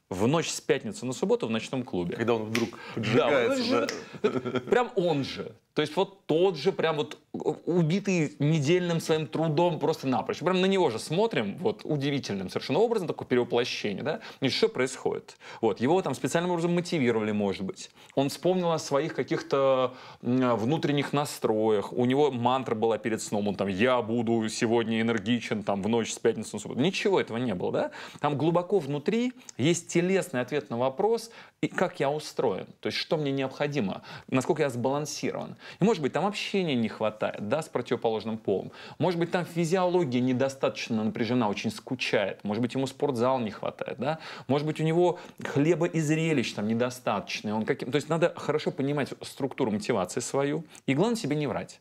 в 0.09 0.27
ночь 0.27 0.49
с 0.49 0.61
пятницы 0.61 1.05
на 1.05 1.13
субботу 1.13 1.47
в 1.47 1.49
ночном 1.49 1.83
клубе. 1.83 2.15
Когда 2.15 2.35
он 2.35 2.43
вдруг 2.43 2.69
Да, 2.95 2.95
поджигается. 2.95 3.87
вот 4.21 4.35
это 4.35 4.51
же- 4.51 4.59
прям 4.61 4.91
он 4.95 5.23
же. 5.23 5.53
То 5.73 5.81
есть 5.81 5.95
вот 5.95 6.27
тот 6.27 6.55
же, 6.55 6.71
прям 6.71 6.97
вот 6.97 7.17
убитый 7.65 8.35
недельным 8.37 8.99
своим 8.99 9.25
трудом 9.25 9.79
просто 9.79 10.07
напрочь. 10.07 10.37
Прям 10.39 10.61
на 10.61 10.67
него 10.67 10.91
же 10.91 10.99
смотрим, 10.99 11.57
вот 11.57 11.81
удивительным 11.83 12.49
совершенно 12.49 12.77
образом, 12.77 13.07
такое 13.07 13.27
перевоплощение, 13.27 14.03
да? 14.03 14.19
И 14.39 14.49
что 14.49 14.69
происходит? 14.69 15.35
Вот, 15.61 15.81
его 15.81 15.99
там 16.03 16.13
специальным 16.13 16.51
образом 16.51 16.75
мотивировали, 16.75 17.31
может 17.31 17.63
быть. 17.63 17.89
Он 18.13 18.29
вспомнил 18.29 18.71
о 18.71 18.77
своих 18.77 19.15
каких-то 19.15 19.95
м, 20.21 20.55
внутренних 20.57 21.11
настроях. 21.11 21.91
У 21.91 22.05
него 22.05 22.29
мантра 22.31 22.75
была 22.75 22.99
перед 22.99 23.19
сном, 23.21 23.47
он 23.47 23.55
там, 23.55 23.67
я 23.67 23.99
буду 24.03 24.47
сегодня 24.49 25.01
энергичен, 25.01 25.63
там, 25.63 25.81
в 25.81 25.89
ночь 25.89 26.11
с 26.13 26.19
пятницы 26.19 26.51
на 26.53 26.59
субботу. 26.59 26.81
Ничего 26.81 27.19
этого 27.19 27.37
не 27.37 27.55
было, 27.55 27.71
да? 27.71 27.91
Там 28.19 28.37
глубоко 28.37 28.77
внутри 28.77 29.33
есть 29.57 29.87
телесный 29.93 30.41
ответ 30.41 30.69
на 30.71 30.77
вопрос, 30.77 31.29
как 31.75 31.99
я 31.99 32.09
устроен, 32.09 32.65
то 32.79 32.87
есть 32.87 32.97
что 32.97 33.15
мне 33.15 33.31
необходимо, 33.31 34.01
насколько 34.27 34.63
я 34.63 34.69
сбалансирован. 34.69 35.55
И 35.79 35.83
может 35.83 36.01
быть 36.01 36.13
там 36.13 36.25
общения 36.25 36.75
не 36.75 36.89
хватает, 36.89 37.47
да, 37.47 37.61
с 37.61 37.69
противоположным 37.69 38.37
полом. 38.37 38.71
Может 38.97 39.19
быть 39.19 39.31
там 39.31 39.45
физиология 39.45 40.19
недостаточно 40.19 41.03
напряжена, 41.03 41.47
очень 41.47 41.69
скучает. 41.71 42.43
Может 42.43 42.61
быть 42.61 42.73
ему 42.73 42.87
спортзал 42.87 43.39
не 43.39 43.51
хватает, 43.51 43.99
да. 43.99 44.19
Может 44.47 44.65
быть 44.65 44.79
у 44.79 44.83
него 44.83 45.19
хлеба 45.43 45.85
и 45.85 45.99
зрелищ 45.99 46.53
там 46.53 46.67
недостаточно. 46.67 47.55
Он 47.55 47.63
каким... 47.63 47.91
То 47.91 47.97
есть 47.97 48.09
надо 48.09 48.33
хорошо 48.35 48.71
понимать 48.71 49.09
структуру 49.21 49.71
мотивации 49.71 50.21
свою. 50.21 50.63
И 50.87 50.95
главное 50.95 51.17
себе 51.17 51.35
не 51.35 51.47
врать. 51.47 51.79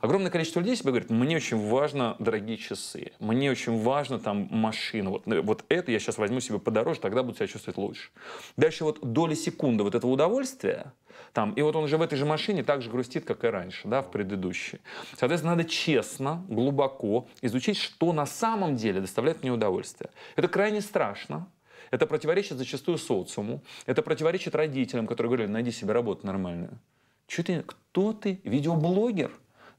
Огромное 0.00 0.30
количество 0.30 0.60
людей 0.60 0.76
себе 0.76 0.90
говорит, 0.90 1.10
мне 1.10 1.36
очень 1.36 1.68
важно 1.68 2.16
дорогие 2.18 2.56
часы, 2.56 3.12
мне 3.18 3.50
очень 3.50 3.82
важно 3.82 4.18
там 4.18 4.48
машина, 4.50 5.10
вот, 5.10 5.26
э, 5.26 5.40
вот 5.40 5.64
это 5.68 5.90
я 5.90 5.98
сейчас 5.98 6.18
возьму 6.18 6.40
себе 6.40 6.58
подороже, 6.58 7.00
тогда 7.00 7.22
буду 7.22 7.36
себя 7.36 7.46
чувствовать 7.46 7.78
лучше. 7.78 8.10
Дальше 8.56 8.84
вот 8.84 9.00
доли 9.00 9.34
секунды 9.34 9.82
вот 9.82 9.94
этого 9.94 10.10
удовольствия, 10.10 10.92
там, 11.32 11.52
и 11.52 11.62
вот 11.62 11.74
он 11.76 11.84
уже 11.84 11.96
в 11.96 12.02
этой 12.02 12.16
же 12.16 12.24
машине 12.24 12.62
так 12.62 12.82
же 12.82 12.90
грустит, 12.90 13.24
как 13.24 13.44
и 13.44 13.48
раньше, 13.48 13.88
да, 13.88 14.02
в 14.02 14.10
предыдущей. 14.10 14.78
Соответственно, 15.16 15.56
надо 15.56 15.68
честно, 15.68 16.44
глубоко 16.48 17.26
изучить, 17.42 17.76
что 17.76 18.12
на 18.12 18.26
самом 18.26 18.76
деле 18.76 19.00
доставляет 19.00 19.42
мне 19.42 19.50
удовольствие. 19.50 20.10
Это 20.36 20.48
крайне 20.48 20.80
страшно, 20.80 21.48
это 21.90 22.06
противоречит 22.06 22.58
зачастую 22.58 22.98
социуму, 22.98 23.62
это 23.86 24.02
противоречит 24.02 24.54
родителям, 24.54 25.06
которые 25.06 25.30
говорили, 25.30 25.48
найди 25.48 25.72
себе 25.72 25.92
работу 25.92 26.26
нормальную. 26.26 26.78
Чё 27.26 27.42
ты, 27.42 27.62
кто 27.62 28.12
ты? 28.12 28.40
Видеоблогер? 28.44 29.30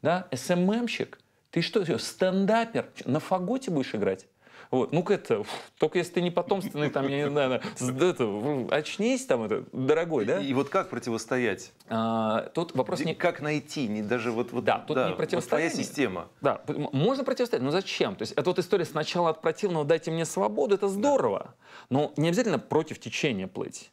Да? 0.05 0.27
СММщик? 0.31 1.17
Ты 1.49 1.63
что, 1.63 1.83
стендапер? 1.97 2.89
На 3.05 3.19
фаготе 3.19 3.71
будешь 3.71 3.95
играть? 3.95 4.27
Вот. 4.69 4.91
Ну-ка 4.91 5.15
это, 5.15 5.43
фу, 5.43 5.57
только 5.79 5.97
если 5.97 6.13
ты 6.13 6.21
не 6.21 6.29
потомственный, 6.29 6.91
там, 6.91 7.07
я 7.07 7.23
не 7.23 7.29
знаю, 7.29 7.59
это, 7.79 8.67
очнись 8.69 9.25
там, 9.25 9.43
это, 9.43 9.65
дорогой, 9.71 10.25
да? 10.25 10.41
И 10.41 10.53
вот 10.53 10.69
как 10.69 10.91
противостоять? 10.91 11.71
А, 11.89 12.51
тут 12.53 12.75
вопрос 12.75 12.99
не... 12.99 13.15
Как 13.15 13.41
найти? 13.41 13.87
Не 13.87 14.03
даже 14.03 14.31
вот, 14.31 14.51
вот 14.51 14.63
Да, 14.63 14.77
тут 14.87 14.95
не 14.95 15.05
вот 15.05 15.17
противостояние. 15.17 15.71
твоя 15.71 15.83
система. 15.83 16.27
Да, 16.39 16.61
можно 16.67 17.23
противостоять, 17.23 17.63
но 17.63 17.71
зачем? 17.71 18.15
То 18.15 18.21
есть 18.21 18.33
это 18.33 18.47
вот 18.47 18.59
история 18.59 18.85
сначала 18.85 19.31
от 19.31 19.41
противного 19.41 19.85
«дайте 19.85 20.11
мне 20.11 20.25
свободу», 20.25 20.75
это 20.75 20.87
здорово, 20.87 21.55
но 21.89 22.13
не 22.15 22.27
обязательно 22.27 22.59
против 22.59 22.99
течения 22.99 23.47
плыть. 23.47 23.91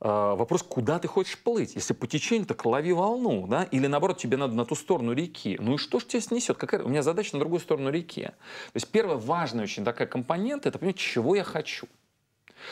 А, 0.00 0.34
Вопрос, 0.34 0.62
куда 0.62 0.98
ты 0.98 1.08
хочешь 1.08 1.38
плыть? 1.38 1.74
Если 1.74 1.94
по 1.94 2.06
течению, 2.06 2.46
так 2.46 2.64
лови 2.64 2.92
волну, 2.92 3.46
да? 3.46 3.64
Или 3.64 3.86
наоборот, 3.86 4.18
тебе 4.18 4.36
надо 4.36 4.54
на 4.54 4.64
ту 4.64 4.74
сторону 4.74 5.12
реки. 5.12 5.56
Ну 5.60 5.74
и 5.74 5.78
что 5.78 6.00
ж 6.00 6.04
тебя 6.04 6.20
снесет? 6.20 6.56
Какая... 6.56 6.82
У 6.82 6.88
меня 6.88 7.02
задача 7.02 7.34
на 7.34 7.40
другую 7.40 7.60
сторону 7.60 7.90
реки. 7.90 8.24
То 8.24 8.32
есть 8.74 8.88
первая 8.88 9.16
важная 9.16 9.64
очень 9.64 9.84
такая 9.84 10.06
компонента– 10.06 10.68
это 10.68 10.78
понять, 10.78 10.96
чего 10.96 11.34
я 11.34 11.44
хочу. 11.44 11.88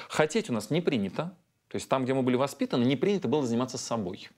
Хотеть 0.09 0.51
у 0.51 0.53
нас 0.53 0.71
не 0.71 0.81
принято. 0.81 1.35
То 1.69 1.77
есть 1.77 1.89
там, 1.89 2.05
где 2.05 2.15
мы 2.15 2.23
были 2.23 2.37
воспитаны, 2.37 2.85
не 2.85 2.97
принято 2.97 3.27
было 3.27 3.45
заниматься 3.45 3.79
собой. 3.79 4.29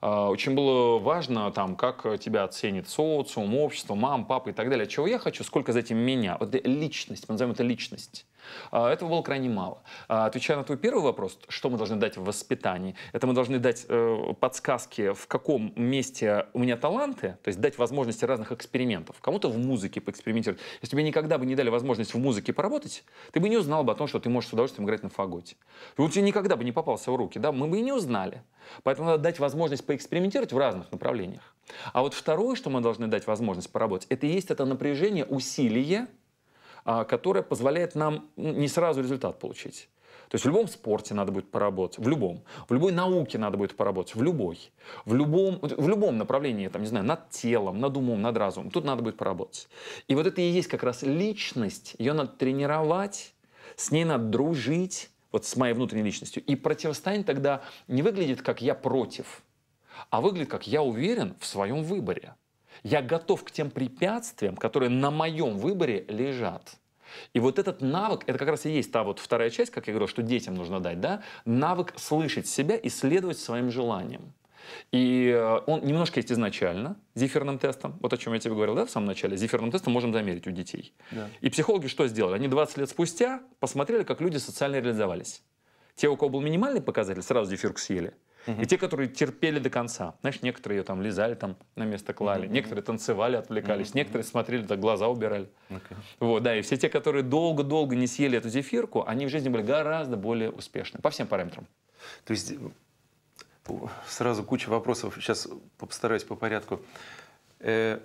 А, 0.00 0.28
Очень 0.28 0.54
было 0.54 0.98
важно, 0.98 1.50
там, 1.52 1.76
как 1.76 2.18
тебя 2.18 2.44
оценит 2.44 2.88
социум, 2.88 3.56
общество, 3.56 3.94
мам, 3.94 4.24
папа 4.24 4.50
и 4.50 4.52
так 4.52 4.68
далее. 4.70 4.86
Чего 4.86 5.06
я 5.06 5.18
хочу, 5.18 5.44
сколько 5.44 5.72
за 5.72 5.80
этим 5.80 5.98
меня. 5.98 6.36
Вот 6.38 6.54
личность, 6.64 7.28
мы 7.28 7.34
назовем 7.34 7.52
это 7.52 7.62
личность. 7.62 8.26
А, 8.70 8.90
Этого 8.90 9.08
было 9.10 9.22
крайне 9.22 9.48
мало. 9.48 9.82
А, 10.08 10.26
Отвечая 10.26 10.56
на 10.56 10.64
твой 10.64 10.78
первый 10.78 11.02
вопрос, 11.02 11.38
что 11.48 11.70
мы 11.70 11.78
должны 11.78 11.96
дать 11.96 12.16
в 12.16 12.24
воспитании, 12.24 12.94
это 13.12 13.26
мы 13.26 13.34
должны 13.34 13.58
дать 13.58 13.86
э, 13.88 14.34
подсказки, 14.38 15.12
в 15.12 15.26
каком 15.26 15.72
месте 15.76 16.46
у 16.52 16.58
меня 16.58 16.76
таланты, 16.76 17.36
то 17.42 17.48
есть 17.48 17.60
дать 17.60 17.78
возможности 17.78 18.24
разных 18.24 18.52
экспериментов. 18.52 19.16
Кому-то 19.20 19.48
в 19.48 19.58
музыке 19.58 20.00
поэкспериментировать. 20.00 20.60
Если 20.80 20.92
тебе 20.92 21.02
никогда 21.02 21.38
бы 21.38 21.46
не 21.46 21.54
дали 21.54 21.68
возможность 21.68 22.14
в 22.14 22.18
музыке 22.18 22.52
поработать, 22.52 23.04
ты 23.32 23.40
бы 23.40 23.48
не 23.48 23.56
узнал 23.56 23.84
бы 23.84 23.92
о 23.92 23.94
том, 23.94 24.06
что 24.06 24.18
ты 24.18 24.28
можешь 24.28 24.50
с 24.50 24.52
удовольствием 24.52 24.86
играть 24.86 25.02
на 25.02 25.08
фаготе. 25.10 25.56
Он 25.96 26.10
тебе 26.10 26.22
никогда 26.22 26.56
бы 26.56 26.64
не 26.64 26.72
попался 26.72 27.10
в 27.10 27.16
руки, 27.16 27.38
да, 27.38 27.52
мы 27.52 27.68
бы 27.68 27.78
и 27.78 27.82
не 27.82 27.92
узнали. 27.92 28.42
Поэтому 28.82 29.08
надо 29.08 29.22
дать 29.22 29.38
возможность 29.38 29.84
поэкспериментировать 29.86 30.52
в 30.52 30.58
разных 30.58 30.90
направлениях. 30.92 31.54
А 31.92 32.02
вот 32.02 32.14
второе, 32.14 32.56
что 32.56 32.70
мы 32.70 32.80
должны 32.80 33.06
дать 33.06 33.26
возможность 33.26 33.70
поработать, 33.70 34.06
это 34.10 34.26
и 34.26 34.30
есть 34.30 34.50
это 34.50 34.64
напряжение, 34.64 35.24
усилие, 35.24 36.08
а, 36.84 37.04
которое 37.04 37.42
позволяет 37.42 37.94
нам 37.94 38.28
не 38.36 38.68
сразу 38.68 39.02
результат 39.02 39.38
получить. 39.38 39.88
То 40.30 40.36
есть 40.36 40.44
в 40.44 40.48
любом 40.48 40.68
спорте 40.68 41.12
надо 41.12 41.32
будет 41.32 41.50
поработать, 41.50 41.98
в 41.98 42.08
любом. 42.08 42.44
В 42.68 42.72
любой 42.72 42.92
науке 42.92 43.36
надо 43.36 43.56
будет 43.56 43.76
поработать, 43.76 44.14
в 44.14 44.22
любой. 44.22 44.70
В 45.04 45.12
любом, 45.12 45.58
в 45.60 45.88
любом 45.88 46.18
направлении, 46.18 46.68
там, 46.68 46.82
не 46.82 46.88
знаю, 46.88 47.04
над 47.04 47.30
телом, 47.30 47.80
над 47.80 47.96
умом, 47.96 48.22
над 48.22 48.36
разумом. 48.36 48.70
Тут 48.70 48.84
надо 48.84 49.02
будет 49.02 49.16
поработать. 49.16 49.68
И 50.06 50.14
вот 50.14 50.28
это 50.28 50.40
и 50.40 50.48
есть 50.48 50.68
как 50.68 50.84
раз 50.84 51.02
личность. 51.02 51.96
Ее 51.98 52.12
надо 52.12 52.30
тренировать, 52.30 53.34
с 53.74 53.90
ней 53.90 54.04
надо 54.04 54.24
дружить, 54.24 55.10
вот 55.32 55.44
с 55.44 55.56
моей 55.56 55.74
внутренней 55.74 56.04
личностью. 56.04 56.42
И 56.44 56.56
противостояние 56.56 57.24
тогда 57.24 57.62
не 57.88 58.02
выглядит 58.02 58.42
как 58.42 58.62
«я 58.62 58.74
против», 58.74 59.42
а 60.10 60.20
выглядит 60.20 60.50
как 60.50 60.66
«я 60.66 60.82
уверен 60.82 61.34
в 61.38 61.46
своем 61.46 61.82
выборе». 61.82 62.34
Я 62.82 63.02
готов 63.02 63.44
к 63.44 63.50
тем 63.50 63.70
препятствиям, 63.70 64.56
которые 64.56 64.88
на 64.88 65.10
моем 65.10 65.58
выборе 65.58 66.04
лежат. 66.08 66.76
И 67.34 67.40
вот 67.40 67.58
этот 67.58 67.80
навык, 67.80 68.22
это 68.26 68.38
как 68.38 68.48
раз 68.48 68.64
и 68.66 68.70
есть 68.70 68.92
та 68.92 69.02
вот 69.02 69.18
вторая 69.18 69.50
часть, 69.50 69.70
как 69.70 69.86
я 69.86 69.92
говорил, 69.92 70.08
что 70.08 70.22
детям 70.22 70.54
нужно 70.54 70.80
дать, 70.80 71.00
да? 71.00 71.22
Навык 71.44 71.92
слышать 71.98 72.46
себя 72.46 72.76
и 72.76 72.88
следовать 72.88 73.38
своим 73.38 73.70
желаниям. 73.70 74.32
И 74.92 75.28
э, 75.34 75.60
он 75.66 75.84
немножко 75.84 76.18
есть 76.18 76.32
изначально, 76.32 76.96
зефирным 77.14 77.58
тестом, 77.58 77.98
вот 78.00 78.12
о 78.12 78.16
чем 78.16 78.32
я 78.34 78.40
тебе 78.40 78.54
говорил, 78.54 78.74
да, 78.74 78.86
в 78.86 78.90
самом 78.90 79.06
начале, 79.06 79.36
зефирным 79.36 79.70
тестом 79.70 79.92
можем 79.92 80.12
замерить 80.12 80.46
у 80.46 80.50
детей. 80.50 80.94
И 81.40 81.50
психологи 81.50 81.86
что 81.86 82.06
сделали? 82.06 82.34
Они 82.34 82.48
20 82.48 82.78
лет 82.78 82.90
спустя 82.90 83.42
посмотрели, 83.60 84.02
как 84.02 84.20
люди 84.20 84.38
социально 84.38 84.76
реализовались. 84.76 85.42
Те, 85.94 86.08
у 86.08 86.16
кого 86.16 86.30
был 86.30 86.40
минимальный 86.40 86.80
показатель, 86.80 87.22
сразу 87.22 87.50
зефирку 87.50 87.78
съели. 87.78 88.14
И 88.46 88.66
те, 88.66 88.78
которые 88.78 89.08
терпели 89.08 89.58
до 89.58 89.68
конца. 89.68 90.14
Знаешь, 90.22 90.40
некоторые 90.42 90.78
ее 90.78 90.82
там 90.82 91.02
лизали, 91.02 91.34
там 91.34 91.56
на 91.76 91.84
место 91.84 92.14
клали, 92.14 92.46
некоторые 92.46 92.82
танцевали, 92.82 93.36
отвлекались, 93.36 93.94
некоторые 93.94 94.24
смотрели, 94.24 94.62
так 94.62 94.80
глаза 94.80 95.08
убирали. 95.08 95.50
Вот, 96.18 96.42
да, 96.42 96.56
и 96.56 96.62
все 96.62 96.76
те, 96.76 96.88
которые 96.88 97.22
долго-долго 97.22 97.96
не 97.96 98.06
съели 98.06 98.38
эту 98.38 98.48
зефирку, 98.48 99.04
они 99.06 99.26
в 99.26 99.28
жизни 99.28 99.48
были 99.48 99.62
гораздо 99.62 100.16
более 100.16 100.50
успешны. 100.50 101.00
По 101.00 101.10
всем 101.10 101.26
параметрам. 101.26 101.66
То 102.24 102.32
есть 102.32 102.54
сразу 104.06 104.42
куча 104.42 104.68
вопросов. 104.68 105.14
Сейчас 105.16 105.48
постараюсь 105.78 106.24
по 106.24 106.36
порядку. 106.36 106.80
Э, 107.60 108.00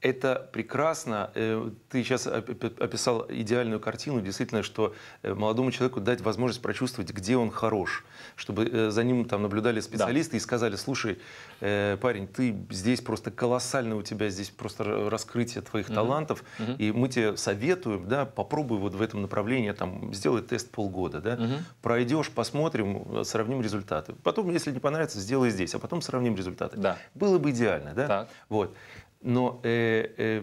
Это 0.00 0.48
прекрасно. 0.52 1.30
Э, 1.34 1.70
Ты 1.90 2.02
сейчас 2.02 2.26
оп- 2.26 2.80
описал 2.80 3.26
идеальную 3.28 3.80
картину, 3.80 4.22
действительно, 4.22 4.62
что 4.62 4.94
э, 5.22 5.34
молодому 5.34 5.70
человеку 5.72 6.00
дать 6.00 6.22
возможность 6.22 6.62
прочувствовать, 6.62 7.12
где 7.12 7.36
он 7.36 7.50
хорош, 7.50 8.04
чтобы 8.34 8.64
э, 8.64 8.90
за 8.90 9.04
ним 9.04 9.26
там 9.26 9.42
наблюдали 9.42 9.80
специалисты 9.80 10.38
и 10.38 10.40
сказали, 10.40 10.76
слушай, 10.76 11.18
парень, 11.60 12.26
ты 12.26 12.56
здесь 12.70 13.02
просто 13.02 13.30
колоссально, 13.30 13.96
у 13.96 14.02
тебя 14.02 14.30
здесь 14.30 14.48
просто 14.48 15.10
раскрытие 15.10 15.62
твоих 15.62 15.88
талантов, 15.88 16.44
и 16.78 16.92
мы 16.92 17.08
тебе 17.08 17.36
советуем, 17.36 18.08
да, 18.08 18.24
попробуй 18.24 18.78
вот 18.78 18.94
в 18.94 19.02
этом 19.02 19.20
направлении, 19.22 19.72
там, 19.72 20.14
сделай 20.14 20.40
тест 20.40 20.70
полгода, 20.70 21.20
да, 21.20 21.38
пройдешь, 21.82 22.30
посмотрим, 22.30 23.24
сравним 23.24 23.60
результаты. 23.60 24.14
Потом, 24.22 24.50
если 24.50 24.72
не 24.72 24.80
понравится, 24.80 25.20
сделай 25.20 25.50
здесь, 25.50 25.74
а 25.74 25.78
потом 25.78 26.00
сравним 26.00 26.36
результаты. 26.36 26.78
Да. 26.78 26.96
Было 27.14 27.38
бы 27.38 27.50
идеально, 27.50 27.92
да? 27.94 28.06
Так. 28.06 28.28
Вот. 28.48 28.74
Но 29.22 29.60
э, 29.62 30.14
э, 30.16 30.42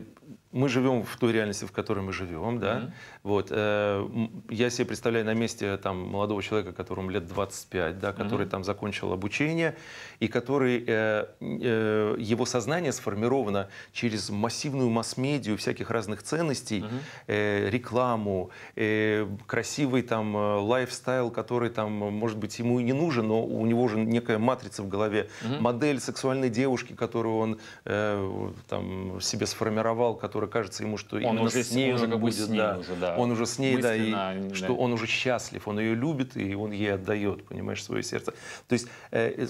мы 0.52 0.70
живем 0.70 1.04
в 1.04 1.18
той 1.18 1.34
реальности, 1.34 1.66
в 1.66 1.72
которой 1.72 2.00
мы 2.00 2.14
живем, 2.14 2.60
да. 2.60 2.92
Вот. 3.24 3.48
э, 3.52 4.08
я 4.50 4.70
себе 4.70 4.86
представляю 4.86 5.26
на 5.26 5.34
месте 5.34 5.78
там 5.78 5.98
молодого 5.98 6.42
человека, 6.42 6.72
которому 6.72 7.10
лет 7.10 7.28
25, 7.28 8.00
да, 8.00 8.14
который 8.14 8.48
там 8.48 8.64
закончил 8.64 9.12
обучение 9.12 9.76
и 10.20 10.28
который 10.28 10.84
э, 10.88 11.26
э, 11.40 12.16
его 12.18 12.46
сознание 12.46 12.94
сформировано 12.94 13.68
через 13.92 14.30
массивную 14.30 14.90
масс-медию 14.90 15.58
всяких 15.58 15.92
разных 15.92 16.24
ценностей, 16.24 16.86
э, 17.28 17.70
рекламу, 17.70 18.50
э, 18.76 19.28
красивый 19.46 20.02
там 20.02 20.36
э, 20.36 20.60
лайфстайл, 20.60 21.30
который 21.30 21.70
там, 21.70 21.92
может 21.92 22.38
быть, 22.38 22.58
ему 22.60 22.80
и 22.80 22.84
не 22.84 22.94
нужен, 22.94 23.28
но 23.28 23.44
у 23.44 23.66
него 23.66 23.84
уже 23.84 23.98
некая 23.98 24.38
матрица 24.38 24.82
в 24.82 24.88
голове, 24.88 25.30
модель 25.60 26.00
сексуальной 26.00 26.50
девушки, 26.50 26.94
которую 26.94 27.38
он 27.38 27.60
э, 27.86 28.52
там 28.70 29.20
себе 29.20 29.46
сформировал, 29.46 30.16
которую 30.16 30.37
которая 30.38 30.52
кажется 30.52 30.84
ему, 30.84 30.98
что 30.98 31.16
Он 31.18 31.24
именно 31.24 31.42
уже 31.42 31.64
с 31.64 31.72
ней 31.72 31.90
он 31.90 31.96
уже 31.96 32.14
он 32.14 32.20
будет, 32.20 32.36
с 32.36 32.48
ней 32.48 32.58
да. 32.60 32.78
уже, 32.78 32.96
да. 32.96 33.18
Он 33.18 33.32
уже 33.32 33.46
с 33.48 33.58
ней, 33.58 33.82
да, 33.82 33.96
и 33.96 34.12
Мысленно, 34.12 34.54
что 34.56 34.68
да. 34.68 34.74
он 34.74 34.94
уже 34.94 35.08
счастлив, 35.08 35.68
он 35.68 35.80
ее 35.80 35.96
любит, 35.96 36.38
и 36.38 36.54
он 36.54 36.72
ей 36.72 36.94
отдает, 36.94 37.44
понимаешь, 37.48 37.84
свое 37.84 38.04
сердце. 38.04 38.34
То 38.68 38.74
есть 38.74 38.88
э, 39.10 39.34
э, 39.36 39.48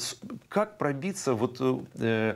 как 0.47 0.77
пробиться 0.77 1.33
вот 1.33 1.57
э, 1.59 2.35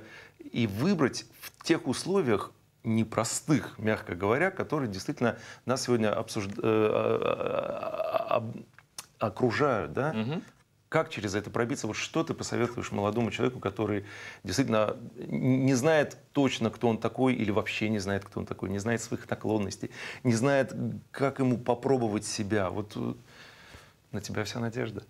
и 0.52 0.68
выбрать 0.68 1.26
в 1.40 1.64
тех 1.64 1.88
условиях 1.88 2.52
непростых, 2.84 3.80
мягко 3.80 4.16
говоря, 4.16 4.52
которые 4.52 4.90
действительно 4.92 5.38
нас 5.66 5.84
сегодня 5.84 6.12
обсужд- 6.14 6.60
э, 6.62 8.26
об- 8.28 8.58
окружают, 9.20 9.94
да? 9.94 10.12
Мгм. 10.14 10.42
Как 10.92 11.10
через 11.10 11.36
это 11.36 11.50
пробиться? 11.50 11.88
Вот 11.88 11.96
что 11.96 12.22
ты 12.22 12.34
посоветуешь 12.34 12.92
молодому 12.92 13.32
человеку, 13.32 13.62
который 13.62 14.04
действительно 14.44 14.98
не 15.16 15.74
знает 15.74 16.18
точно, 16.34 16.70
кто 16.70 16.90
он 16.90 16.98
такой, 16.98 17.34
или 17.34 17.50
вообще 17.50 17.88
не 17.88 18.00
знает, 18.00 18.26
кто 18.26 18.42
он 18.42 18.46
такой, 18.46 18.70
не 18.70 18.78
знает 18.78 19.02
своих 19.02 19.30
наклонностей, 19.30 19.90
не 20.24 20.34
знает, 20.34 20.76
как 21.12 21.40
ему 21.40 21.58
попробовать 21.58 22.26
себя? 22.26 22.70
Вот 22.70 22.92
э, 22.98 23.14
на 24.12 24.20
тебя 24.20 24.44
вся 24.44 24.60
надежда. 24.60 25.04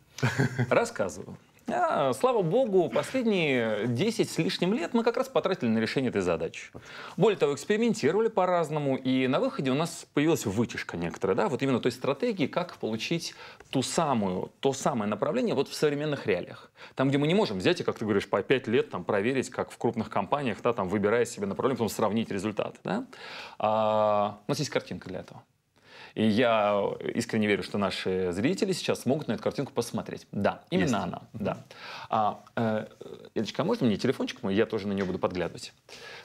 Рассказываю. 0.69 1.35
А, 1.67 2.13
слава 2.13 2.41
богу, 2.41 2.89
последние 2.89 3.87
10 3.87 4.29
с 4.29 4.37
лишним 4.37 4.73
лет 4.73 4.93
мы 4.93 5.03
как 5.03 5.17
раз 5.17 5.29
потратили 5.29 5.69
на 5.69 5.77
решение 5.79 6.09
этой 6.09 6.21
задачи. 6.21 6.71
Более 7.17 7.37
того, 7.37 7.53
экспериментировали 7.53 8.27
по-разному, 8.27 8.97
и 8.97 9.27
на 9.27 9.39
выходе 9.39 9.71
у 9.71 9.75
нас 9.75 10.05
появилась 10.13 10.45
вытяжка 10.45 10.97
некоторая, 10.97 11.35
да, 11.35 11.49
вот 11.49 11.61
именно 11.61 11.79
той 11.79 11.91
стратегии, 11.91 12.47
как 12.47 12.77
получить 12.77 13.35
ту 13.69 13.81
самую, 13.83 14.51
то 14.59 14.73
самое 14.73 15.09
направление 15.09 15.55
вот 15.55 15.69
в 15.69 15.73
современных 15.73 16.27
реалиях. 16.27 16.71
Там, 16.95 17.09
где 17.09 17.17
мы 17.17 17.27
не 17.27 17.35
можем 17.35 17.59
взять 17.59 17.79
и, 17.79 17.83
как 17.83 17.97
ты 17.97 18.05
говоришь, 18.05 18.27
по 18.27 18.41
5 18.41 18.67
лет 18.67 18.89
там, 18.89 19.03
проверить, 19.03 19.49
как 19.49 19.71
в 19.71 19.77
крупных 19.77 20.09
компаниях, 20.09 20.57
да, 20.61 20.73
там, 20.73 20.89
выбирая 20.89 21.25
себе 21.25 21.45
направление, 21.45 21.77
потом 21.77 21.89
сравнить 21.89 22.31
результаты. 22.31 22.79
Да? 22.83 23.05
А, 23.59 24.39
у 24.47 24.51
нас 24.51 24.59
есть 24.59 24.71
картинка 24.71 25.09
для 25.09 25.19
этого. 25.19 25.43
И 26.15 26.25
я 26.25 26.83
искренне 27.13 27.47
верю, 27.47 27.63
что 27.63 27.77
наши 27.77 28.31
зрители 28.31 28.73
сейчас 28.73 29.01
смогут 29.01 29.27
на 29.27 29.33
эту 29.33 29.43
картинку 29.43 29.71
посмотреть. 29.73 30.27
Да, 30.31 30.63
именно 30.69 30.83
Есть. 30.83 30.93
она. 30.95 31.21
Да. 31.33 31.65
А, 32.09 32.43
э, 32.55 32.87
Элечка, 33.35 33.61
а 33.61 33.65
можно 33.65 33.87
мне 33.87 33.97
телефончик 33.97 34.43
мой? 34.43 34.55
Я 34.55 34.65
тоже 34.65 34.87
на 34.87 34.93
нее 34.93 35.05
буду 35.05 35.19
подглядывать. 35.19 35.73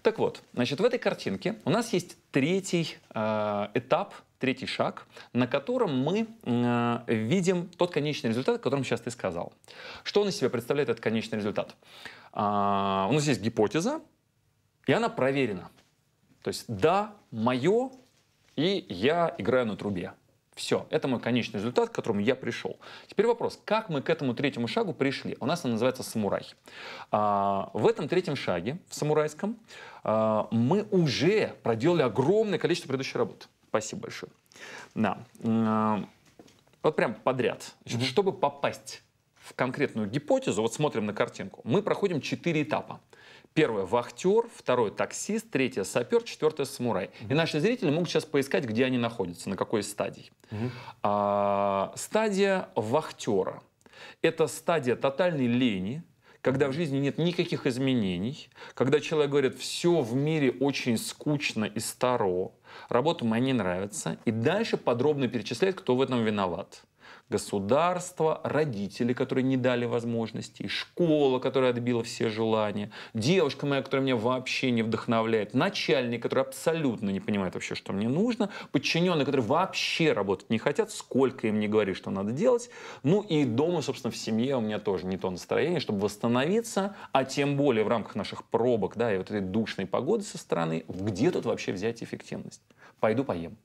Так 0.03 0.19
вот, 0.19 0.43
значит, 0.53 0.81
в 0.81 0.85
этой 0.85 0.99
картинке 0.99 1.57
у 1.65 1.71
нас 1.71 1.93
есть 1.93 2.17
третий 2.31 2.97
э, 3.15 3.69
этап, 3.75 4.15
третий 4.39 4.67
шаг, 4.67 5.07
на 5.33 5.47
котором 5.47 5.99
мы 5.99 6.27
э, 6.43 6.99
видим 7.07 7.69
тот 7.69 7.93
конечный 7.93 8.31
результат, 8.31 8.57
о 8.57 8.59
котором 8.59 8.85
сейчас 8.85 9.01
ты 9.01 9.11
сказал. 9.11 9.53
Что 10.03 10.23
он 10.23 10.29
из 10.29 10.37
себя 10.37 10.51
представляет, 10.51 10.89
этот 10.89 11.03
конечный 11.03 11.39
результат? 11.39 11.75
А, 12.33 13.07
у 13.09 13.13
нас 13.13 13.27
есть 13.27 13.41
гипотеза, 13.41 14.01
и 14.87 14.93
она 14.93 15.09
проверена. 15.09 15.71
То 16.43 16.49
есть, 16.49 16.65
да, 16.69 17.15
мое, 17.31 17.91
и 18.57 18.85
я 18.89 19.35
играю 19.39 19.67
на 19.67 19.77
трубе. 19.77 20.13
Все, 20.55 20.87
это 20.89 21.07
мой 21.07 21.21
конечный 21.21 21.59
результат, 21.59 21.91
к 21.91 21.93
которому 21.93 22.21
я 22.21 22.35
пришел. 22.35 22.79
Теперь 23.09 23.27
вопрос, 23.27 23.61
как 23.67 23.91
мы 23.91 24.01
к 24.01 24.09
этому 24.09 24.35
третьему 24.35 24.69
шагу 24.69 24.95
пришли? 24.95 25.37
У 25.39 25.45
нас 25.45 25.67
он 25.67 25.73
называется 25.73 26.03
самурай. 26.03 26.47
А, 27.11 27.69
в 27.75 27.87
этом 27.87 28.09
третьем 28.09 28.37
шаге, 28.37 28.79
в 28.89 28.95
самурайском, 28.95 29.59
а, 30.03 30.49
мы 30.51 30.85
уже 30.91 31.55
проделали 31.63 32.01
огромное 32.01 32.59
количество 32.59 32.89
предыдущей 32.89 33.19
работы. 33.19 33.47
Спасибо 33.69 34.03
большое. 34.03 34.33
Да. 34.95 35.19
М, 35.41 36.09
Вот 36.83 36.97
прям 36.97 37.15
подряд. 37.15 37.75
Значит, 37.85 38.09
Чтобы 38.09 38.33
попасть 38.33 39.03
в 39.35 39.53
конкретную 39.55 40.09
гипотезу, 40.09 40.63
вот 40.63 40.73
смотрим 40.73 41.05
на 41.05 41.13
картинку, 41.13 41.61
мы 41.65 41.83
проходим 41.83 42.23
четыре 42.23 42.63
этапа. 42.63 43.01
Первое– 43.57 43.85
вахтер, 43.87 44.45
второе– 44.55 44.91
таксист, 44.93 45.51
третье– 45.51 45.83
сапер, 45.85 46.23
четвертое– 46.25 46.65
самурай. 46.67 47.09
И 47.27 47.33
наши 47.33 47.59
зрители 47.59 47.91
могут 47.91 48.11
сейчас 48.11 48.27
поискать, 48.27 48.67
где 48.67 48.85
они 48.85 48.99
находятся, 48.99 49.49
на 49.49 49.57
какой 49.57 49.81
из 49.81 49.91
стадий. 49.91 50.31
А, 51.03 51.91
стадия 51.97 52.69
вахтера– 52.75 53.63
это 54.21 54.47
стадия 54.47 54.95
тотальной 54.95 55.47
лени, 55.47 56.03
когда 56.43 56.69
в 56.69 56.75
жизни 56.75 56.99
нет 56.99 57.17
никаких 57.17 57.67
изменений, 57.67 58.51
когда 58.75 59.01
человек 59.01 59.31
говорит, 59.31 59.59
все 59.59 60.03
в 60.03 60.15
мире 60.15 60.51
очень 60.61 60.99
скучно 60.99 61.65
и 61.65 61.81
старо, 61.81 62.51
работа 62.91 63.25
мне 63.25 63.41
не 63.41 63.53
нравится, 63.55 64.19
и 64.27 64.33
дальше 64.33 64.77
подробно 64.77 65.29
перечисляет, 65.29 65.81
кто 65.81 65.97
в 65.97 66.03
этом 66.03 66.23
виноват. 66.23 66.83
Государство, 67.29 68.41
родители, 68.45 69.13
которые 69.13 69.43
не 69.43 69.57
дали 69.57 69.85
возможностей, 69.85 70.69
школа, 70.69 71.41
которая 71.41 71.71
отбила 71.71 72.05
все 72.05 72.29
желания, 72.29 72.93
девушка 73.15 73.67
моя, 73.67 73.83
которая 73.83 74.05
меня 74.05 74.15
вообще 74.15 74.71
не 74.71 74.85
вдохновляет, 74.85 75.53
начальник, 75.53 76.23
который 76.23 76.43
абсолютно 76.43 77.11
не 77.11 77.19
понимает 77.19 77.55
вообще, 77.55 77.75
что 77.75 77.93
мне 77.93 78.09
нужно, 78.09 78.51
подчиненные, 78.71 79.25
которые 79.25 79.45
вообще 79.45 80.13
работать 80.13 80.51
не 80.51 80.59
хотят, 80.59 80.93
сколько 80.93 81.49
им 81.49 81.59
не 81.59 81.67
говори, 81.67 81.95
что 81.95 82.13
надо 82.13 82.31
делать. 82.31 82.71
Ну 83.03 83.23
и 83.23 83.45
дома, 83.45 83.83
собственно, 83.83 84.13
в 84.13 84.17
семье 84.17 84.57
у 84.57 84.61
меня 84.61 84.79
тоже 84.79 85.07
не 85.07 85.17
то 85.17 85.29
настроение, 85.29 85.81
чтобы 85.81 85.99
восстановиться, 85.99 86.95
а 87.11 87.25
тем 87.25 87.57
более 87.57 87.85
в 87.85 87.89
рамках 87.89 88.15
наших 88.15 88.45
пробок, 88.45 88.97
да, 88.97 89.13
и 89.13 89.19
вот 89.19 89.33
этой 89.33 89.41
душной 89.41 89.89
погоды 89.89 90.23
со 90.23 90.39
стороны, 90.39 90.85
где 90.87 91.33
тут 91.33 91.45
вообще 91.45 91.73
взять 91.73 92.05
эффективность? 92.05 92.63
Пойду 93.01 93.25
поем. 93.25 93.57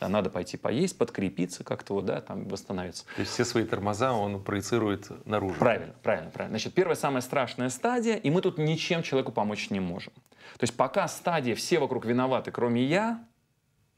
Да, 0.00 0.08
надо 0.08 0.28
пойти 0.28 0.56
поесть, 0.56 0.98
подкрепиться 0.98 1.62
как-то, 1.62 1.94
вот, 1.94 2.04
да, 2.04 2.20
там 2.20 2.48
восстановиться. 2.48 3.04
То 3.14 3.20
есть 3.20 3.32
все 3.32 3.44
свои 3.44 3.64
тормоза 3.64 4.12
он 4.12 4.42
проецирует 4.42 5.08
наружу. 5.26 5.54
Правильно, 5.58 5.94
правильно, 6.02 6.30
правильно. 6.30 6.58
Значит, 6.58 6.74
первая 6.74 6.96
самая 6.96 7.20
страшная 7.20 7.68
стадия, 7.68 8.16
и 8.16 8.30
мы 8.30 8.40
тут 8.40 8.58
ничем 8.58 9.02
человеку 9.02 9.30
помочь 9.30 9.70
не 9.70 9.80
можем. 9.80 10.12
То 10.58 10.62
есть 10.62 10.76
пока 10.76 11.06
стадия 11.08 11.54
«все 11.54 11.78
вокруг 11.78 12.04
виноваты, 12.06 12.50
кроме 12.50 12.82
я», 12.82 13.24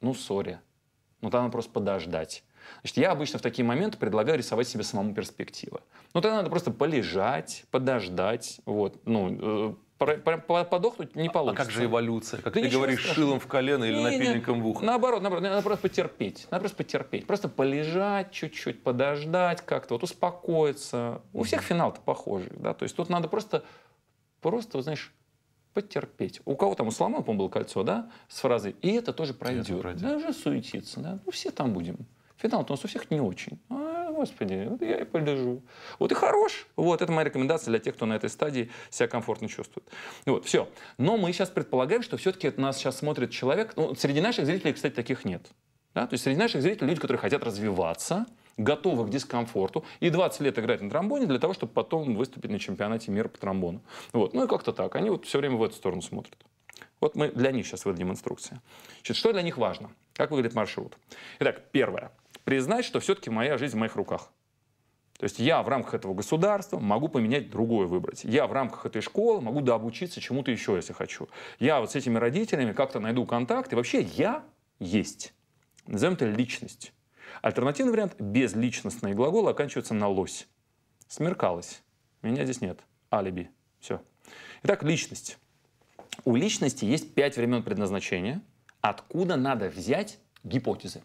ну, 0.01 0.13
сори. 0.15 0.61
Ну, 1.23 1.31
там 1.31 1.43
надо 1.45 1.53
просто 1.53 1.73
подождать. 1.73 2.45
Значит, 2.83 2.99
я 2.99 3.13
обычно 3.13 3.39
в 3.39 3.43
такие 3.43 3.65
моменты 3.65 3.97
предлагаю 3.97 4.39
рисовать 4.39 4.69
себе 4.69 4.85
самому 4.85 5.15
перспективы. 5.15 5.81
Ну, 6.13 6.21
тогда 6.21 6.37
надо 6.37 6.51
просто 6.51 6.71
полежать, 6.71 7.65
подождать, 7.71 8.61
вот, 8.67 9.01
ну, 9.07 9.79
подохнуть 9.99 11.17
не 11.17 11.29
А 11.29 11.31
получится. 11.31 11.65
как 11.65 11.73
же 11.73 11.85
эволюция? 11.85 12.41
Как 12.43 12.53
Да 12.55 12.61
ты 12.61 12.69
говоришь, 12.69 13.01
страшного. 13.01 13.15
шилом 13.27 13.41
в 13.41 13.47
колено 13.47 13.85
или 13.85 13.97
Не-не, 13.97 14.05
напильником 14.11 14.63
в 14.63 14.67
ухо? 14.69 14.85
Наоборот, 14.85 15.23
наоборот, 15.23 15.43
надо 15.43 15.63
просто 15.63 15.89
потерпеть. 15.89 16.47
Надо 16.51 16.61
просто 16.61 16.77
потерпеть. 16.77 17.27
Просто 17.27 17.49
полежать 17.49 18.31
чуть-чуть, 18.33 18.83
подождать 18.83 19.63
как-то, 19.63 19.95
вот 19.95 20.03
успокоиться. 20.03 21.23
У 21.33 21.43
всех 21.45 21.63
финал-то 21.63 22.01
похожий, 22.01 22.53
да, 22.57 22.75
то 22.75 22.83
есть 22.83 22.95
тут 22.97 23.09
надо 23.09 23.29
просто, 23.29 23.65
просто, 24.41 24.83
знаешь, 24.83 25.13
потерпеть. 25.73 26.41
У 26.45 26.57
кого 26.57 26.75
там, 26.75 26.89
у 26.89 26.91
Соломона, 26.91 27.23
по-моему, 27.23 27.45
было 27.45 27.49
кольцо, 27.51 27.83
да, 27.83 28.11
с 28.29 28.41
фразой 28.41 28.77
«и 28.83 28.93
это 28.93 29.13
тоже 29.13 29.35
пройдет». 29.35 29.81
пройдет. 29.81 30.03
Да, 30.03 30.17
уже 30.17 30.33
суетиться, 30.33 31.01
да, 31.01 31.19
ну 31.25 31.33
все 31.33 31.51
там 31.51 31.73
будем. 31.73 31.99
Финал-то 32.39 32.73
у 32.73 32.77
нас 32.77 32.85
у 32.85 32.89
всех 32.89 33.11
не 33.11 33.19
очень. 33.21 33.59
А, 33.71 33.96
господи, 34.17 34.67
вот 34.69 34.83
я 34.83 35.01
и 35.01 35.05
полежу. 35.05 35.63
Вот 35.99 36.13
и 36.13 36.15
хорош. 36.15 36.67
Вот, 36.77 37.03
это 37.03 37.13
моя 37.13 37.25
рекомендация 37.25 37.71
для 37.71 37.79
тех, 37.79 37.95
кто 37.95 38.07
на 38.07 38.15
этой 38.15 38.31
стадии 38.31 38.71
себя 38.91 39.09
комфортно 39.09 39.49
чувствует. 39.49 39.89
Вот, 40.25 40.45
все. 40.45 40.69
Но 40.99 41.17
мы 41.17 41.33
сейчас 41.33 41.51
предполагаем, 41.51 42.03
что 42.03 42.17
все-таки 42.17 42.53
нас 42.57 42.79
сейчас 42.79 42.99
смотрит 42.99 43.31
человек. 43.31 43.75
Ну, 43.77 43.95
среди 43.95 44.21
наших 44.21 44.47
зрителей, 44.47 44.73
кстати, 44.73 44.95
таких 44.95 45.25
нет. 45.25 45.47
Да? 45.95 46.07
То 46.07 46.15
есть 46.15 46.25
среди 46.25 46.39
наших 46.39 46.63
зрителей 46.63 46.89
люди, 46.89 47.01
которые 47.01 47.21
хотят 47.21 47.43
развиваться, 47.43 48.27
готовы 48.57 49.07
к 49.07 49.11
дискомфорту, 49.11 49.85
и 50.01 50.11
20 50.11 50.41
лет 50.41 50.59
играть 50.59 50.81
на 50.81 50.91
тромбоне 50.91 51.27
для 51.27 51.39
того, 51.39 51.55
чтобы 51.55 51.73
потом 51.73 52.15
выступить 52.17 52.51
на 52.51 52.59
чемпионате 52.59 53.11
мира 53.11 53.29
по 53.29 53.39
тромбону. 53.39 53.83
Вот. 54.13 54.35
Ну 54.35 54.45
и 54.45 54.49
как-то 54.49 54.73
так. 54.73 54.97
Они 54.97 55.11
вот 55.11 55.25
все 55.27 55.39
время 55.39 55.57
в 55.57 55.63
эту 55.63 55.75
сторону 55.75 56.03
смотрят. 56.03 56.37
Вот 57.01 57.15
мы 57.15 57.29
для 57.29 57.53
них 57.53 57.67
сейчас 57.67 57.85
выдадим 57.85 58.11
инструкции. 58.11 58.61
Значит, 58.97 59.17
что 59.17 59.33
для 59.33 59.43
них 59.43 59.59
важно? 59.59 59.91
Как 60.15 60.31
выглядит 60.31 60.55
маршрут? 60.55 60.97
Итак, 61.39 61.63
первое. 61.71 62.11
Признать, 62.47 62.85
что 62.85 63.01
все-таки 63.01 63.29
моя 63.29 63.59
жизнь 63.59 63.75
в 63.75 63.81
моих 63.81 63.97
руках. 63.97 64.31
То 65.19 65.25
есть 65.25 65.41
я 65.41 65.65
в 65.65 65.69
рамках 65.69 65.95
этого 65.95 66.15
государства 66.15 66.79
могу 66.79 67.09
поменять 67.09 67.51
другое 67.51 67.89
выбрать. 67.89 68.23
Я 68.23 68.47
в 68.47 68.53
рамках 68.53 68.87
этой 68.87 69.03
школы 69.03 69.41
могу 69.41 69.63
дообучиться 69.63 70.21
чему-то 70.21 70.53
еще, 70.53 70.77
если 70.77 70.93
хочу. 70.93 71.29
Я 71.59 71.81
вот 71.81 71.91
с 71.91 71.97
этими 71.97 72.19
родителями 72.19 72.73
как-то 72.73 73.01
найду 73.01 73.27
контакт. 73.27 73.73
И 73.73 73.75
вообще 73.75 74.03
я 74.03 74.45
есть. 74.79 75.35
Назовем 75.89 76.15
это 76.15 76.27
личность. 76.27 76.93
Альтернативный 77.43 77.91
вариант– 77.91 78.15
безличностные 78.21 79.15
глаголы 79.15 79.51
оканчиваются 79.51 79.95
на 79.95 80.07
лось. 80.07 80.47
Смеркалось. 81.09 81.83
Меня 82.23 82.45
здесь 82.45 82.61
нет. 82.61 82.79
Алиби. 83.13 83.51
Все. 83.81 84.01
Итак, 84.63 84.85
личность. 84.85 85.37
У 86.25 86.37
личности 86.37 86.85
есть 86.85 87.13
пять 87.13 87.37
времен 87.37 87.65
предназначения, 87.65 88.41
откуда 88.83 89.35
надо 89.35 89.69
взять 89.69 90.21
гипотезы. 90.45 91.03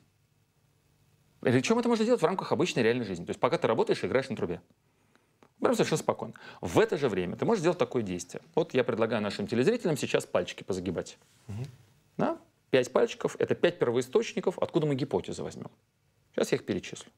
Причем 1.41 1.77
это 1.80 1.89
можно 1.89 2.06
делать 2.06 2.21
в 2.21 2.25
рамках 2.25 2.51
обычной 2.51 2.84
реальной 2.84 3.04
жизни. 3.04 3.25
То 3.25 3.32
есть 3.32 3.39
пока 3.39 3.58
ты 3.58 3.67
работаешь 3.67 4.04
и 4.04 4.08
играешь 4.08 4.30
на 4.30 4.36
трубе. 4.36 4.62
Прям 5.60 5.73
совершенно 5.75 5.99
спокойно. 5.99 6.34
В 6.62 6.80
это 6.80 6.97
же 6.97 7.10
время 7.10 7.36
ты 7.36 7.45
можешь 7.45 7.60
сделать 7.60 7.77
такое 7.77 8.01
действие. 8.01 8.41
Вот 8.56 8.73
я 8.73 8.84
предлагаю 8.84 9.21
нашим 9.21 9.45
телезрителям 9.45 9.97
сейчас 9.97 10.25
пальчики 10.25 10.63
позагибать. 10.63 11.17
Да? 12.17 12.39
Пять 12.69 12.91
пальчиков– 12.91 13.36
это 13.39 13.54
пять 13.54 13.77
первоисточников, 13.80 14.58
откуда 14.58 14.88
мы 14.88 14.95
гипотезы 14.95 15.43
возьмем. 15.43 15.69
Сейчас 16.34 16.51
я 16.51 16.58
их 16.58 16.65
перечислю. 16.65 17.12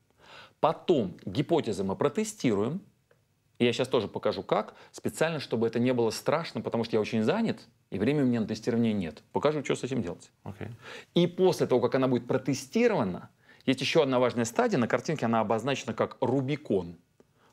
Потом 0.59 1.15
гипотезы 1.25 1.83
мы 1.83 1.95
протестируем, 1.95 2.81
И 3.59 3.65
я 3.65 3.73
сейчас 3.73 3.87
тоже 3.87 4.07
покажу, 4.07 4.43
как, 4.43 4.73
специально, 4.91 5.39
чтобы 5.39 5.67
это 5.67 5.79
не 5.79 5.93
было 5.93 6.09
страшно, 6.09 6.61
потому 6.61 6.83
что 6.83 6.95
я 6.95 7.01
очень 7.01 7.23
занят, 7.23 7.61
и 7.91 7.99
времени 7.99 8.23
у 8.23 8.25
меня 8.25 8.41
на 8.41 8.47
тестирование 8.47 8.93
нет. 8.93 9.23
Покажу, 9.31 9.63
что 9.63 9.75
с 9.75 9.83
этим 9.83 10.01
делать. 10.01 10.31
Окей. 10.43 10.67
И 11.13 11.27
после 11.27 11.67
того, 11.67 11.79
как 11.79 11.95
она 11.95 12.07
будет 12.07 12.27
протестирована, 12.27 13.29
есть 13.65 13.81
еще 13.81 14.03
одна 14.03 14.19
важная 14.19 14.45
стадия. 14.45 14.77
На 14.77 14.87
картинке 14.87 15.25
она 15.25 15.39
обозначена 15.39 15.93
как 15.93 16.17
Рубикон. 16.21 16.97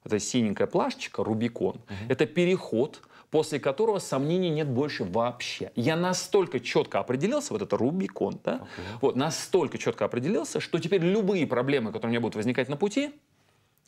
Это 0.04 0.18
синенькая 0.18 0.66
плашечка, 0.66 1.22
Рубикон. 1.22 1.80
Это 2.08 2.26
переход, 2.26 3.02
после 3.30 3.60
которого 3.60 3.98
сомнений 3.98 4.50
нет 4.50 4.68
больше 4.68 5.04
вообще. 5.04 5.72
Я 5.76 5.96
настолько 5.96 6.58
четко 6.58 6.98
определился, 6.98 7.52
вот 7.52 7.62
это 7.62 7.76
Рубикон, 7.76 8.40
да? 8.42 8.66
Вот, 9.00 9.16
настолько 9.16 9.78
четко 9.78 10.04
определился, 10.04 10.60
что 10.60 10.78
теперь 10.78 11.02
любые 11.02 11.46
проблемы, 11.46 11.92
которые 11.92 12.08
у 12.08 12.12
меня 12.12 12.20
будут 12.20 12.36
возникать 12.36 12.68
на 12.68 12.76
пути, 12.76 13.12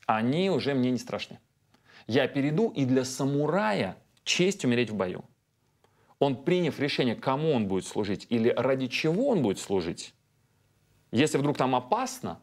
они 0.07 0.51
уже 0.51 0.75
мне 0.75 0.91
не 0.91 0.99
страшны. 0.99 1.39
Я 2.07 2.29
перейду, 2.29 2.71
и 2.71 2.85
для 2.85 3.05
самурая 3.05 3.97
честь 4.25 4.65
умереть 4.65 4.91
в 4.91 4.95
бою. 4.95 5.25
Он, 6.19 6.37
приняв 6.45 6.79
решение, 6.79 7.17
кому 7.17 7.53
он 7.53 7.67
будет 7.67 7.87
служить 7.87 8.27
или 8.29 8.49
ради 8.49 8.87
чего 8.87 9.29
он 9.29 9.43
будет 9.43 9.59
служить, 9.59 10.15
если 11.13 11.39
вдруг 11.39 11.57
там 11.57 11.75
опасно, 11.77 12.41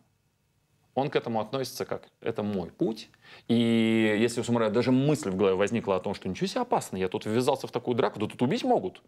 он 0.96 1.10
к 1.10 1.16
этому 1.16 1.40
относится 1.42 1.86
как 1.86 2.08
«это 2.22 2.44
мой 2.44 2.72
путь». 2.72 3.10
И 3.48 4.18
если 4.20 4.42
у 4.42 4.44
самурая 4.44 4.70
даже 4.70 4.92
мысль 4.92 5.30
в 5.30 5.36
голове 5.36 5.56
возникла 5.56 5.96
о 5.96 6.00
том, 6.00 6.14
что 6.14 6.30
ничего 6.30 6.48
себе 6.48 6.62
опасно, 6.62 6.98
я 6.98 7.10
тут 7.10 7.26
ввязался 7.26 7.68
в 7.68 7.72
такую 7.72 7.96
драку, 7.96 8.20
да 8.20 8.28
тут 8.28 8.42
убить 8.42 8.64
могут. 8.64 9.02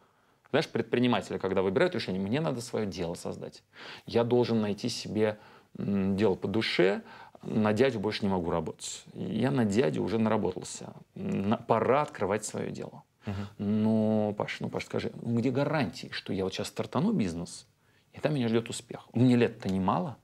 Знаешь, 0.50 0.68
предприниматели, 0.68 1.38
когда 1.38 1.62
выбирают 1.62 1.96
решение, 1.96 2.22
мне 2.22 2.42
надо 2.42 2.62
свое 2.62 2.86
дело 2.86 3.14
создать. 3.14 3.64
Я 4.06 4.24
должен 4.24 4.62
найти 4.62 4.90
себе 4.90 5.40
дело 5.78 6.36
по 6.36 6.48
душе, 6.48 7.04
на 7.44 7.74
дядю 7.74 8.00
больше 8.00 8.24
не 8.24 8.30
могу 8.30 8.52
работать. 8.52 9.04
Я 9.14 9.52
на 9.52 9.66
дядю 9.66 10.04
уже 10.04 10.20
наработался. 10.20 10.94
На- 11.16 11.58
пора 11.58 12.02
открывать 12.02 12.46
свое 12.46 12.72
дело. 12.72 13.04
Но, 13.58 14.34
Паш, 14.38 14.60
ну, 14.60 14.70
Паш, 14.70 14.86
скажи, 14.86 15.12
ну, 15.22 15.38
где 15.38 15.52
гарантии, 15.52 16.10
что 16.12 16.34
я 16.34 16.44
вот 16.44 16.54
сейчас 16.54 16.68
стартану 16.68 17.14
бизнес, 17.14 17.68
и 18.14 18.20
там 18.20 18.34
меня 18.36 18.48
ждет 18.48 18.70
успех? 18.70 19.08
Мне 19.14 19.36
лет-то 19.36 19.70
немало. 19.70 20.18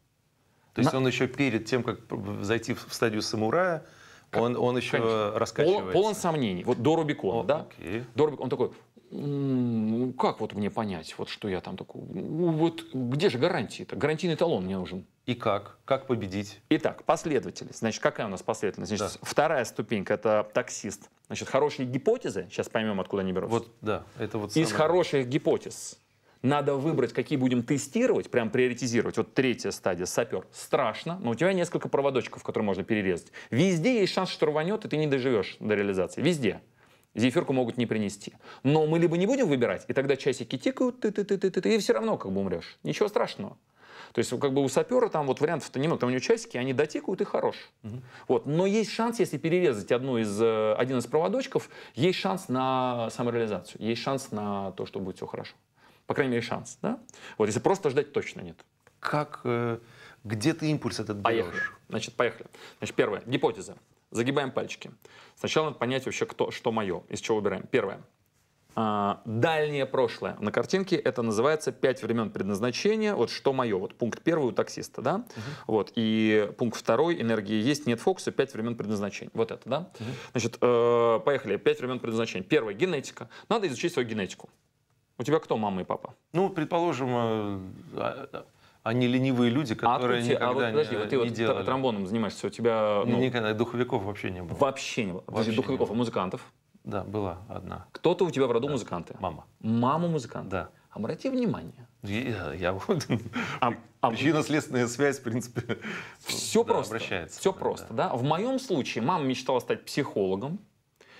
То 0.73 0.81
есть 0.81 0.91
На- 0.93 0.99
он 0.99 1.07
еще 1.07 1.27
перед 1.27 1.65
тем, 1.65 1.83
как 1.83 1.99
зайти 2.43 2.73
в 2.73 2.87
стадию 2.91 3.21
самурая, 3.21 3.85
он, 4.33 4.55
он 4.57 4.77
еще 4.77 4.97
Конечно. 4.97 5.39
раскачивается. 5.39 5.81
Полон, 5.81 5.93
полон 5.93 6.15
сомнений. 6.15 6.63
Вот 6.63 6.81
до 6.81 6.95
Рубикона, 6.95 7.39
О, 7.39 7.43
да? 7.43 7.61
окей. 7.61 8.03
До 8.13 8.25
Рубикона. 8.25 8.43
Он 8.43 8.49
такой, 8.49 8.71
«М, 9.09 9.87
ну, 9.99 10.13
как 10.13 10.41
вот 10.41 10.53
мне 10.53 10.69
понять, 10.69 11.15
вот 11.17 11.29
что 11.29 11.47
я 11.47 11.61
там 11.61 11.77
такой, 11.77 12.01
ну, 12.09 12.51
вот 12.51 12.83
где 12.93 13.29
же 13.29 13.39
гарантии-то? 13.39 13.95
Гарантийный 13.95 14.35
талон 14.35 14.65
мне 14.65 14.77
нужен. 14.77 15.05
И 15.25 15.33
как? 15.33 15.77
Как 15.85 16.07
победить? 16.07 16.59
Итак, 16.69 17.03
последовательность. 17.05 17.79
Значит, 17.79 18.01
какая 18.03 18.27
у 18.27 18.29
нас 18.29 18.41
последовательность? 18.43 18.95
Значит, 18.97 19.17
Да. 19.21 19.25
вторая 19.27 19.63
ступенька– 19.65 20.13
это 20.15 20.49
таксист. 20.53 21.09
Значит, 21.27 21.47
хорошие 21.49 21.85
гипотезы, 21.87 22.47
сейчас 22.51 22.69
поймем, 22.69 22.99
откуда 22.99 23.21
они 23.23 23.31
берутся. 23.31 23.57
Вот, 23.59 23.69
да, 23.81 24.03
это 24.19 24.37
вот 24.37 24.49
Из 24.51 24.67
самое- 24.69 24.75
хороших 24.75 25.27
гипотез 25.27 25.99
надо 26.41 26.75
выбрать, 26.75 27.13
какие 27.13 27.37
будем 27.37 27.63
тестировать, 27.63 28.29
прям 28.29 28.49
приоритизировать. 28.49 29.17
Вот 29.17 29.33
третья 29.33 29.71
стадия, 29.71 30.05
сапер. 30.05 30.45
Страшно, 30.51 31.19
но 31.21 31.31
у 31.31 31.35
тебя 31.35 31.53
несколько 31.53 31.89
проводочков, 31.89 32.43
которые 32.43 32.65
можно 32.65 32.83
перерезать. 32.83 33.31
Везде 33.49 34.01
есть 34.01 34.13
шанс, 34.13 34.29
что 34.29 34.45
рванет, 34.45 34.85
и 34.85 34.89
ты 34.89 34.97
не 34.97 35.07
доживешь 35.07 35.57
до 35.59 35.75
реализации. 35.75 36.21
Везде. 36.21 36.61
Зефирку 37.15 37.51
могут 37.51 37.77
не 37.77 37.85
принести. 37.85 38.33
Но 38.63 38.85
мы 38.85 38.99
либо 38.99 39.17
не 39.17 39.25
будем 39.25 39.47
выбирать, 39.47 39.85
и 39.87 39.93
тогда 39.93 40.15
часики 40.15 40.57
тикают, 40.57 40.99
ты, 40.99 41.11
ты, 41.11 41.23
ты, 41.23 41.37
ты, 41.37 41.49
ты, 41.49 41.61
ты, 41.61 41.75
и 41.75 41.79
все 41.79 41.93
равно 41.93 42.17
как 42.17 42.31
бы 42.31 42.41
умрешь. 42.41 42.77
Ничего 42.83 43.07
страшного. 43.07 43.57
То 44.13 44.19
есть 44.19 44.29
как 44.39 44.53
бы 44.53 44.63
у 44.63 44.69
сапера 44.69 45.09
там 45.09 45.27
вот 45.27 45.41
вариантов-то 45.41 45.79
немного, 45.79 46.01
там 46.01 46.09
у 46.09 46.11
него 46.11 46.19
часики, 46.19 46.57
они 46.57 46.73
дотикают 46.73 47.21
и 47.21 47.23
хорош. 47.23 47.55
Вот. 48.27 48.45
Но 48.45 48.65
есть 48.65 48.91
шанс, 48.91 49.19
если 49.19 49.37
перерезать 49.37 49.91
одну 49.91 50.17
из, 50.17 50.41
э, 50.41 50.73
один 50.73 50.97
из 50.99 51.05
проводочков, 51.07 51.69
есть 51.95 52.19
шанс 52.19 52.49
на 52.49 53.09
самореализацию, 53.09 53.81
есть 53.81 54.01
шанс 54.01 54.31
на 54.31 54.71
то, 54.71 54.85
что 54.85 54.99
будет 54.99 55.17
все 55.17 55.25
хорошо. 55.25 55.53
По 56.07 56.13
крайней 56.13 56.31
мере, 56.31 56.41
шанс. 56.41 56.79
Да? 56.81 56.99
Вот 57.37 57.45
если 57.47 57.59
просто 57.59 57.89
ждать, 57.89 58.13
точно 58.13 58.41
нет. 58.41 58.57
Как, 58.99 59.41
э, 59.43 59.77
где 60.23 60.53
ты 60.53 60.71
импульс 60.71 60.99
этот 60.99 61.21
Поехали. 61.21 61.51
берешь? 61.51 61.73
Значит, 61.89 62.15
поехали. 62.15 62.47
Значит, 62.79 62.95
первое. 62.95 63.21
Гипотеза. 63.25 63.75
Загибаем 64.09 64.51
пальчики. 64.51 64.91
Сначала 65.35 65.65
надо 65.65 65.77
понять 65.77 66.05
вообще, 66.05 66.25
кто, 66.25 66.49
что 66.49 66.71
мое, 66.71 67.03
из 67.09 67.19
чего 67.19 67.37
выбираем. 67.37 67.67
Первое. 67.67 68.01
А, 68.79 69.21
дальнее 69.25 69.85
прошлое. 69.85 70.37
На 70.39 70.51
картинке 70.51 70.95
это 70.95 71.23
называется 71.23 71.71
пять 71.71 72.01
времен 72.03 72.29
предназначения. 72.29 73.15
Вот 73.15 73.29
что 73.29 73.51
мое. 73.51 73.75
Вот 73.75 73.95
пункт 73.95 74.21
первый 74.21 74.49
у 74.49 74.51
таксиста, 74.51 75.01
да? 75.01 75.25
Вот. 75.65 75.91
И 75.95 76.49
пункт 76.57 76.77
второй. 76.77 77.19
Энергии 77.21 77.59
есть, 77.59 77.85
нет 77.85 77.99
фокуса. 77.99 78.31
Пять 78.31 78.53
времен 78.53 78.75
предназначения. 78.75 79.31
Вот 79.33 79.51
это, 79.51 79.67
да? 79.67 79.89
Значит, 80.31 80.57
э, 80.61 81.19
поехали. 81.25 81.57
Пять 81.57 81.79
времен 81.79 81.99
предназначения. 81.99 82.47
Первое. 82.47 82.75
Генетика. 82.75 83.29
Надо 83.49 83.67
изучить 83.67 83.93
свою 83.93 84.07
генетику. 84.07 84.47
У 85.19 85.23
тебя 85.23 85.39
кто 85.39 85.57
мама 85.57 85.81
и 85.81 85.83
папа? 85.83 86.13
Ну, 86.33 86.49
предположим, 86.49 87.09
э, 87.09 87.59
а- 87.95 88.45
они 88.83 89.07
ленивые 89.07 89.49
люди, 89.49 89.73
которые 89.75 90.19
а, 90.19 90.21
тебе- 90.21 90.35
никогда 90.35 90.49
а 90.49 90.53
вот, 90.53 90.65
не, 90.65 90.71
подожди, 90.71 90.95
вот 90.95 91.09
ты 91.09 91.15
не 91.17 91.23
вот 91.23 91.33
делали. 91.33 91.65
тромбоном 91.65 92.07
занимаешься, 92.07 92.47
у 92.47 92.49
тебя 92.49 93.01
ну, 93.05 93.19
Никогда 93.19 93.53
духовиков 93.53 94.03
вообще 94.03 94.29
не 94.29 94.43
было. 94.43 94.57
вообще 94.57 95.05
не 95.05 95.11
было. 95.13 95.21
Подожди, 95.21 95.49
Вообще 95.51 95.61
духовиков, 95.61 95.89
не 95.89 95.95
а 95.95 95.97
музыкантов? 95.97 96.53
Да, 96.83 97.03
была 97.03 97.39
одна. 97.49 97.87
Кто-то 97.91 98.25
у 98.25 98.31
тебя 98.31 98.45
в 98.47 98.51
роду 98.51 98.69
музыканты? 98.69 99.15
Мама. 99.19 99.45
Мама 99.59 100.07
музыкант. 100.07 100.47
Да. 100.49 100.69
Обрати 100.91 101.29
внимание. 101.29 101.87
Я, 102.03 102.53
я 102.53 102.73
вот... 102.73 103.07
А- 103.59 103.73
а- 104.01 104.09
Причинно-следственная 104.11 104.87
связь, 104.87 105.19
в 105.19 105.23
принципе, 105.23 105.79
Все 106.19 106.63
да, 106.63 106.73
просто. 106.73 106.95
обращается. 106.95 107.39
Все 107.39 107.51
Да, 107.51 107.57
просто, 107.59 107.87
да. 107.93 108.09
да. 108.09 108.15
В 108.15 108.23
моем 108.23 108.57
случае 108.59 109.03
мама 109.03 109.25
мечтала 109.25 109.59
стать 109.59 109.83
психологом. 109.83 110.59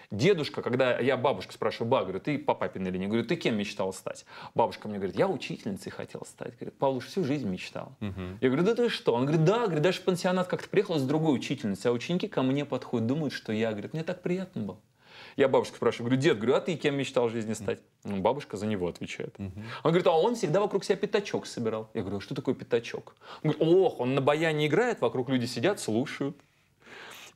Дедушка, 0.10 0.62
когда 0.62 0.98
я 1.00 1.18
бабушка 1.18 1.52
спрашиваю, 1.52 1.90
ба, 1.90 2.04
говорю, 2.04 2.22
ты 2.22 2.38
по 2.40 2.56
папиной 2.56 2.92
линии, 2.92 3.08
говорю, 3.08 3.26
ты 3.26 3.36
кем 3.36 3.58
мечтала 3.58 3.92
стать? 3.92 4.26
Бабушка 4.56 4.88
мне 4.88 5.00
говорит, 5.00 5.18
я 5.18 5.28
учительницей 5.28 5.92
хотела 5.92 6.24
стать. 6.24 6.56
Говорит, 6.58 6.78
Павлуш, 6.78 7.08
всю 7.08 7.26
жизнь 7.26 7.48
мечтал. 7.50 7.92
Я 8.40 8.48
говорю, 8.50 8.64
да 8.64 8.74
ты 8.74 8.88
что? 8.88 9.14
Он 9.14 9.26
говорит, 9.26 9.44
да, 9.44 9.66
говорит, 9.66 9.82
даже 9.82 10.00
в 10.00 10.04
пансионат 10.04 10.48
как-то 10.48 10.70
приехала 10.70 10.98
с 10.98 11.04
другой 11.04 11.36
учительницей, 11.36 11.92
а 11.92 11.94
ученики 11.94 12.30
ко 12.30 12.42
мне 12.42 12.64
подходят, 12.64 13.06
думают, 13.06 13.34
что 13.34 13.52
я. 13.52 13.72
Говорит, 13.72 13.94
мне 13.94 14.04
так 14.04 14.22
приятно 14.22 14.62
было. 14.62 14.80
Я 15.36 15.50
бабушку 15.50 15.76
спрашиваю, 15.76 16.08
говорю, 16.08 16.22
дед, 16.22 16.38
говорю, 16.38 16.56
а 16.56 16.62
ты 16.62 16.76
кем 16.76 16.96
мечтал 16.96 17.28
в 17.28 17.32
жизни 17.32 17.54
стать? 17.54 17.80
Ну, 18.06 18.22
бабушка 18.22 18.56
за 18.56 18.66
него 18.66 18.88
отвечает. 18.88 19.36
Он 19.38 19.52
говорит, 19.84 20.08
а 20.08 20.12
он 20.12 20.36
всегда 20.36 20.62
вокруг 20.62 20.86
себя 20.86 20.96
пятачок 20.96 21.46
собирал. 21.46 21.90
Я 21.94 22.02
говорю, 22.02 22.18
а 22.18 22.22
что 22.22 22.34
такое 22.34 22.56
пятачок? 22.56 23.16
Он 23.44 23.52
говорит, 23.52 23.62
ох, 23.62 24.00
он 24.00 24.16
на 24.16 24.22
баяне 24.22 24.68
играет, 24.68 25.02
вокруг 25.02 25.28
люди 25.30 25.46
сидят, 25.46 25.80
слушают. 25.82 26.38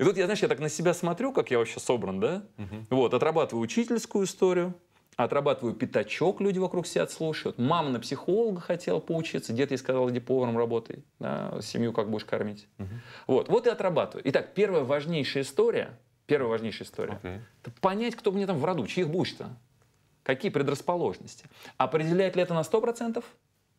И 0.02 0.04
тут 0.04 0.18
я, 0.18 0.26
знаешь, 0.26 0.42
я 0.42 0.48
так 0.48 0.60
на 0.60 0.68
себя 0.68 0.96
смотрю, 0.96 1.32
как 1.32 1.52
я 1.52 1.60
вообще 1.60 1.80
собран, 1.80 2.20
да? 2.20 2.44
Вот, 2.90 3.14
отрабатываю 3.14 3.62
учительскую 3.62 4.26
историю, 4.26 4.74
отрабатываю 5.16 5.76
пятачок, 5.76 6.42
люди 6.42 6.58
вокруг 6.58 6.88
сидят, 6.88 7.12
слушают. 7.12 7.60
Мама 7.60 7.90
на 7.92 8.00
психолога 8.00 8.60
хотела 8.62 9.00
поучиться, 9.00 9.54
дед 9.54 9.70
ей 9.70 9.78
сказал, 9.78 10.10
иди 10.10 10.20
поваром 10.20 10.58
работай, 10.58 11.04
да, 11.20 11.56
семью 11.62 11.94
как 11.94 12.10
будешь 12.10 12.26
кормить. 12.26 12.68
Вот, 13.28 13.48
вот 13.48 13.68
и 13.68 13.70
отрабатываю. 13.70 14.28
Итак, 14.28 14.56
первая 14.56 14.84
важнейшая 14.84 15.44
история, 15.44 16.00
первая 16.26 16.50
важнейшая 16.50 16.88
история, 16.88 17.14
Окей. 17.14 17.42
это 17.62 17.72
понять, 17.80 18.16
кто 18.16 18.32
мне 18.32 18.48
там 18.48 18.58
в 18.58 18.66
роду, 18.66 18.88
чьих 18.88 19.08
будешь-то, 19.08 19.56
какие 20.24 20.50
предрасположенности. 20.50 21.46
Определяет 21.78 22.36
ли 22.36 22.42
это 22.42 22.56
на 22.56 22.62
100%? 22.62 23.24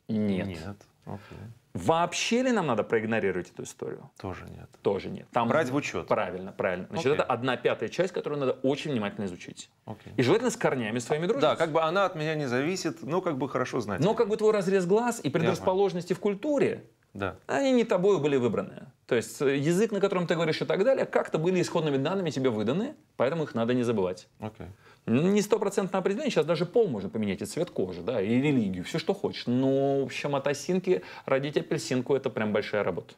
Нет. 0.06 0.46
Нет. 0.46 0.76
Окей. 1.04 1.38
Вообще 1.74 2.42
ли 2.42 2.52
нам 2.52 2.66
надо 2.66 2.82
проигнорировать 2.82 3.50
эту 3.50 3.62
историю? 3.62 4.10
Тоже 4.20 4.44
нет. 4.44 4.68
Тоже 4.82 5.08
нет. 5.08 5.26
Там 5.32 5.48
Брать 5.48 5.70
в 5.70 5.74
учет. 5.74 6.06
Правильно, 6.06 6.52
правильно. 6.52 6.86
Значит, 6.90 7.06
Окей. 7.06 7.14
это 7.14 7.24
одна 7.24 7.56
пятая 7.56 7.88
часть, 7.88 8.12
которую 8.12 8.38
надо 8.40 8.52
очень 8.62 8.90
внимательно 8.92 9.24
изучить. 9.24 9.70
Окей. 9.86 10.12
И 10.16 10.22
желательно 10.22 10.50
с 10.50 10.56
корнями 10.56 10.98
своими 10.98 11.24
дружить. 11.26 11.42
Да, 11.42 11.56
как 11.56 11.72
бы 11.72 11.80
она 11.82 12.04
от 12.04 12.14
меня 12.14 12.34
не 12.34 12.46
зависит, 12.46 13.02
но 13.02 13.20
как 13.22 13.38
бы 13.38 13.48
хорошо 13.48 13.80
знать. 13.80 14.00
Но 14.00 14.14
как 14.14 14.28
бы 14.28 14.36
твой 14.36 14.52
разрез 14.52 14.84
глаз 14.84 15.20
и 15.22 15.30
предрасположенности 15.30 16.12
в 16.12 16.20
культуре, 16.20 16.84
Да. 17.14 17.36
они 17.46 17.72
не 17.72 17.84
тобой 17.84 18.18
были 18.18 18.36
выбраны. 18.36 18.86
То 19.06 19.16
есть 19.16 19.40
э, 19.42 19.56
язык, 19.56 19.92
на 19.92 20.00
котором 20.00 20.26
ты 20.26 20.34
говоришь 20.34 20.60
и 20.60 20.64
так 20.64 20.84
далее, 20.84 21.06
как-то 21.06 21.38
были 21.38 21.60
исходными 21.60 21.96
данными 21.96 22.30
тебе 22.30 22.50
выданы, 22.50 22.94
поэтому 23.16 23.44
их 23.44 23.54
надо 23.54 23.74
не 23.74 23.82
забывать. 23.82 24.28
Окей. 24.40 24.66
Не 25.06 25.42
стопроцентное 25.42 26.00
определение, 26.00 26.30
сейчас 26.30 26.46
даже 26.46 26.64
пол 26.64 26.86
можно 26.86 27.08
поменять, 27.08 27.42
и 27.42 27.44
цвет 27.44 27.70
кожи, 27.70 28.02
да, 28.02 28.22
и 28.22 28.40
религию, 28.40 28.84
все 28.84 29.00
что 29.00 29.14
хочешь. 29.14 29.46
Но, 29.46 30.00
в 30.00 30.04
общем, 30.04 30.36
от 30.36 30.46
осинки 30.46 31.02
родить 31.26 31.56
апельсинку– 31.56 32.14
это 32.16 32.30
прям 32.30 32.52
большая 32.52 32.84
работа. 32.84 33.14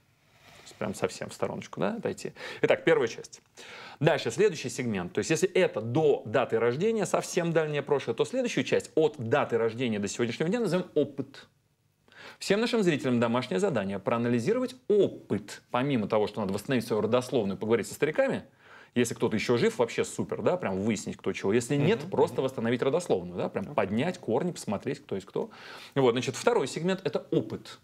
Прям 0.79 0.94
совсем 0.94 1.29
в 1.29 1.35
стороночку, 1.35 1.79
да, 1.79 1.94
отойти. 1.94 2.33
Итак, 2.62 2.85
первая 2.85 3.07
часть. 3.07 3.42
Дальше, 4.01 4.31
следующий 4.31 4.70
сегмент. 4.70 5.12
То 5.12 5.18
есть, 5.18 5.31
если 5.31 5.49
это 5.49 5.81
до 5.81 6.23
даты 6.27 6.59
рождения, 6.59 7.07
совсем 7.07 7.53
дальнее 7.53 7.83
прошлое, 7.83 8.16
то 8.16 8.25
следующую 8.25 8.64
часть 8.64 8.90
от 8.97 9.14
даты 9.18 9.57
рождения 9.57 10.01
до 10.01 10.09
сегодняшнего 10.09 10.49
дня 10.49 10.61
назовем 10.61 10.87
опыт. 10.94 11.47
Всем 12.38 12.61
нашим 12.61 12.83
зрителям 12.83 13.20
домашнее 13.20 13.61
задание– 13.61 13.99
проанализировать 14.01 14.75
опыт. 14.88 15.62
Помимо 15.70 16.09
того, 16.09 16.27
что 16.27 16.40
надо 16.40 16.53
восстановить 16.53 16.87
свою 16.87 17.03
родословную, 17.03 17.57
поговорить 17.57 17.87
со 17.87 17.94
стариками, 17.94 18.42
если 18.94 19.14
кто-то 19.14 19.37
еще 19.37 19.57
жив, 19.57 19.78
вообще 19.78 20.04
супер, 20.04 20.42
да, 20.42 20.57
прям 20.57 20.80
выяснить, 20.80 21.16
кто 21.16 21.33
чего. 21.33 21.52
Если 21.52 21.76
нет, 21.76 22.00
просто 22.11 22.42
восстановить 22.42 22.83
родословную, 22.83 23.37
да, 23.37 23.48
прям 23.48 23.74
поднять 23.74 24.18
корни, 24.18 24.52
посмотреть, 24.52 25.00
кто 25.00 25.14
есть 25.16 25.26
кто. 25.26 25.50
Вот, 25.94 26.12
значит, 26.12 26.37
второй 26.37 26.66
сегмент– 26.66 27.00
это 27.04 27.26
опыт. 27.30 27.80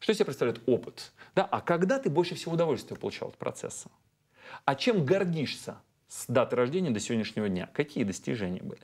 Что 0.00 0.12
из 0.12 0.16
себя 0.16 0.24
представляет 0.24 0.60
опыт? 0.66 1.12
Да, 1.36 1.44
а 1.44 1.60
когда 1.60 1.98
ты 1.98 2.10
больше 2.10 2.34
всего 2.34 2.54
удовольствия 2.54 2.96
получал 2.96 3.28
от 3.28 3.36
процесса? 3.36 3.88
А 4.64 4.74
чем 4.74 5.04
гордишься 5.04 5.76
с 6.08 6.26
даты 6.26 6.56
рождения 6.56 6.90
до 6.90 6.98
сегодняшнего 6.98 7.48
дня, 7.48 7.68
какие 7.72 8.02
достижения 8.04 8.60
были? 8.62 8.82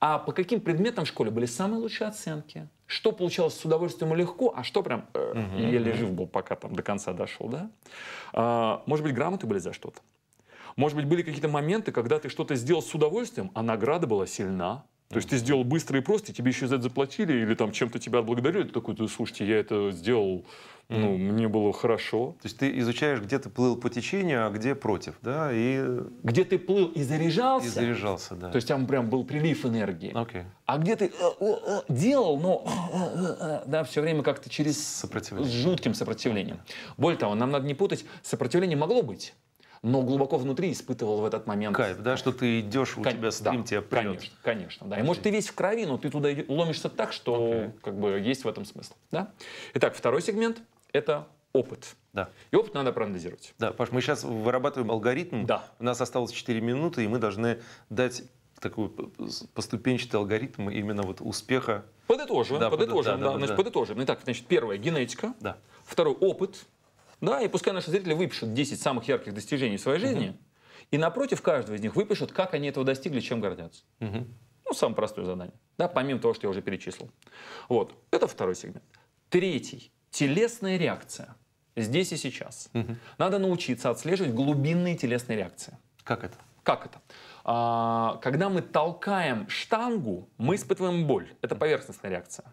А 0.00 0.18
по 0.18 0.32
каким 0.32 0.60
предметам 0.60 1.04
в 1.04 1.08
школе 1.08 1.30
были 1.30 1.46
самые 1.46 1.80
лучшие 1.80 2.08
оценки? 2.08 2.68
Что 2.86 3.12
получалось 3.12 3.54
с 3.54 3.64
удовольствием 3.64 4.14
и 4.14 4.16
легко, 4.16 4.52
а 4.56 4.64
что 4.64 4.82
прям 4.82 5.06
э, 5.12 5.32
Мгм, 5.34 5.56
еле 5.58 5.90
мгм. 5.90 5.98
жив 5.98 6.12
был, 6.12 6.26
пока 6.26 6.56
там 6.56 6.74
до 6.74 6.82
конца 6.82 7.12
дошел, 7.12 7.48
да? 7.48 7.70
А, 8.32 8.82
может 8.86 9.04
быть, 9.04 9.14
грамоты 9.14 9.46
были 9.46 9.58
за 9.58 9.72
что-то? 9.72 10.00
Может 10.76 10.96
быть, 10.96 11.06
были 11.06 11.22
какие-то 11.22 11.48
моменты, 11.48 11.90
когда 11.90 12.18
ты 12.18 12.28
что-то 12.28 12.54
сделал 12.54 12.82
с 12.82 12.94
удовольствием, 12.94 13.50
а 13.54 13.62
награда 13.62 14.06
была 14.06 14.26
сильна. 14.26 14.84
То 15.08 15.16
есть 15.16 15.28
ты 15.28 15.36
сделал 15.36 15.62
быстро 15.62 15.98
и 15.98 16.02
просто, 16.02 16.32
и 16.32 16.34
тебе 16.34 16.50
еще 16.50 16.66
за 16.66 16.76
это 16.76 16.84
заплатили, 16.84 17.32
или 17.32 17.54
там 17.54 17.70
чем-то 17.70 17.98
тебя 18.00 18.18
отблагодарили, 18.18 18.64
ты 18.64 18.70
такой, 18.70 18.96
слушайте, 19.08 19.46
я 19.46 19.56
это 19.58 19.92
сделал, 19.92 20.44
ну, 20.88 21.16
мне 21.16 21.46
было 21.46 21.72
хорошо. 21.72 22.34
То 22.42 22.46
есть 22.48 22.58
ты 22.58 22.76
изучаешь, 22.80 23.20
где 23.20 23.38
ты 23.38 23.48
плыл 23.48 23.76
по 23.76 23.88
течению, 23.88 24.46
а 24.46 24.50
где 24.50 24.74
против, 24.74 25.14
да, 25.22 25.50
и, 25.52 26.00
Где 26.24 26.44
ты 26.44 26.58
плыл 26.58 26.88
и 26.88 27.04
заряжался, 27.04 27.66
и 27.66 27.70
заряжался, 27.70 28.34
да. 28.34 28.50
то 28.50 28.56
есть 28.56 28.66
там 28.66 28.86
прям 28.86 29.08
был 29.08 29.24
прилив 29.24 29.64
энергии. 29.64 30.12
Окей. 30.12 30.42
А 30.64 30.76
где 30.78 30.96
ты 30.96 31.06
э, 31.06 31.10
э, 31.40 31.54
э, 31.66 31.80
делал, 31.88 32.38
но 32.40 33.62
да, 33.66 33.84
все 33.84 34.00
время 34.00 34.24
как-то 34.24 34.50
через 34.50 34.76
с 34.76 35.00
Сопротивление. 35.00 35.52
жутким 35.52 35.94
сопротивлением. 35.94 36.58
Более 36.96 37.18
того, 37.18 37.36
нам 37.36 37.52
надо 37.52 37.66
не 37.66 37.74
путать, 37.74 38.04
сопротивление 38.22 38.76
могло 38.76 39.02
быть, 39.02 39.34
но 39.86 40.02
глубоко 40.02 40.36
внутри 40.36 40.72
испытывал 40.72 41.20
в 41.20 41.24
этот 41.24 41.46
момент 41.46 41.76
Кайф, 41.76 41.98
да, 41.98 42.16
что 42.16 42.32
ты 42.32 42.58
идешь, 42.60 42.98
у 42.98 43.02
Кон- 43.02 43.12
тебя 43.12 43.30
стрим 43.30 43.62
да, 43.62 43.66
тебя 43.68 43.82
прет. 43.82 44.02
Конечно, 44.02 44.36
конечно, 44.42 44.86
да. 44.88 44.98
И 44.98 45.02
может 45.04 45.22
ты 45.22 45.30
весь 45.30 45.48
в 45.48 45.54
крови, 45.54 45.86
но 45.86 45.96
ты 45.96 46.10
туда 46.10 46.28
ломишься 46.48 46.88
так, 46.88 47.12
что 47.12 47.46
Окей. 47.46 47.70
как 47.82 47.96
бы 47.96 48.18
есть 48.18 48.44
в 48.44 48.48
этом 48.48 48.64
смысл. 48.64 48.94
Да? 49.12 49.30
Итак, 49.74 49.94
второй 49.94 50.22
сегмент– 50.22 50.60
это 50.92 51.28
опыт. 51.52 51.94
Да. 52.12 52.30
И 52.50 52.56
опыт 52.56 52.74
надо 52.74 52.92
проанализировать. 52.92 53.54
Да, 53.60 53.72
Паш, 53.72 53.92
мы 53.92 54.00
сейчас 54.00 54.24
вырабатываем 54.24 54.90
алгоритм. 54.90 55.46
Да. 55.46 55.64
У 55.78 55.84
нас 55.84 56.00
осталось 56.00 56.32
4 56.32 56.60
минуты, 56.60 57.04
и 57.04 57.08
мы 57.08 57.18
должны 57.18 57.60
дать 57.88 58.24
такой 58.58 58.90
поступенчатый 59.54 60.18
алгоритм 60.18 60.68
именно 60.68 61.02
вот 61.02 61.20
успеха. 61.20 61.84
Подытожим, 62.08 62.58
Да, 62.58 62.70
поды- 62.70 62.86
подытожим, 62.86 63.12
да, 63.12 63.18
да, 63.18 63.24
да, 63.24 63.30
да, 63.32 63.38
значит, 63.38 63.50
да. 63.50 63.56
подытожим. 63.56 64.02
Итак, 64.02 64.20
значит, 64.24 64.46
первое– 64.46 64.76
генетика. 64.78 65.34
Да. 65.40 65.58
Второй– 65.84 66.14
опыт. 66.20 66.66
Да, 67.20 67.40
и 67.40 67.48
пускай 67.48 67.72
наши 67.72 67.90
зрители 67.90 68.12
выпишут 68.12 68.52
10 68.54 68.80
самых 68.80 69.08
ярких 69.08 69.34
достижений 69.34 69.76
в 69.76 69.80
своей 69.80 69.98
жизни, 69.98 70.36
и 70.90 70.98
напротив 70.98 71.42
каждого 71.42 71.74
из 71.74 71.80
них 71.80 71.96
выпишут, 71.96 72.32
как 72.32 72.54
они 72.54 72.68
этого 72.68 72.84
достигли, 72.84 73.20
чем 73.20 73.40
гордятся. 73.40 73.84
Мгм. 74.00 74.26
Ну, 74.64 74.74
самое 74.74 74.96
простое 74.96 75.24
задание. 75.24 75.54
Да, 75.78 75.88
помимо 75.88 76.20
того, 76.20 76.34
что 76.34 76.46
я 76.46 76.50
уже 76.50 76.60
перечислил. 76.62 77.10
Вот. 77.68 77.94
Это 78.10 78.26
второй 78.26 78.54
сегмент. 78.54 78.82
Третий. 79.30 79.92
Телесная 80.10 80.76
реакция. 80.76 81.36
Здесь 81.76 82.12
и 82.12 82.16
сейчас. 82.16 82.70
Надо 83.18 83.38
научиться 83.38 83.90
отслеживать 83.90 84.32
глубинные 84.32 84.96
телесные 84.96 85.38
реакции. 85.38 85.76
Как 86.04 86.24
это? 86.24 86.36
Как 86.66 86.84
это? 86.84 87.00
А, 87.44 88.18
когда 88.24 88.48
мы 88.48 88.60
толкаем 88.60 89.48
штангу, 89.48 90.28
мы 90.36 90.56
испытываем 90.56 91.06
боль. 91.06 91.28
Это 91.40 91.54
поверхностная 91.54 92.10
реакция. 92.10 92.44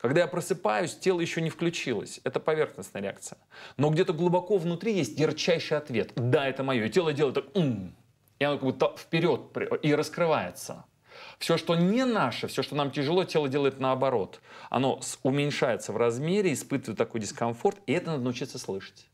Когда 0.00 0.22
я 0.22 0.26
просыпаюсь, 0.26 0.96
тело 0.96 1.20
еще 1.20 1.42
не 1.42 1.50
включилось. 1.50 2.18
Это 2.24 2.40
поверхностная 2.40 3.02
реакция. 3.02 3.36
Но 3.76 3.90
где-то 3.90 4.14
глубоко 4.14 4.56
внутри 4.56 4.94
есть 4.94 5.18
ярчайший 5.20 5.76
ответ. 5.76 6.12
Да, 6.16 6.48
это 6.48 6.62
мое. 6.62 6.86
И 6.86 6.88
тело 6.88 7.12
делает 7.12 7.34
так, 7.34 7.44
«М». 7.54 7.94
и 8.38 8.44
оно 8.44 8.56
как 8.56 8.64
будто 8.64 8.94
вперед 8.96 9.42
и 9.82 9.94
раскрывается. 9.94 10.86
Все, 11.38 11.58
что 11.58 11.74
не 11.74 12.06
наше, 12.06 12.46
все, 12.46 12.62
что 12.62 12.74
нам 12.74 12.90
тяжело, 12.90 13.24
тело 13.24 13.50
делает 13.50 13.80
наоборот. 13.80 14.40
Оно 14.70 14.98
уменьшается 15.22 15.92
в 15.92 15.98
размере, 15.98 16.54
испытывает 16.54 16.96
такой 16.96 17.20
дискомфорт, 17.20 17.76
и 17.86 17.92
это 17.92 18.12
надо 18.12 18.22
научиться 18.22 18.58
слышать. 18.58 19.10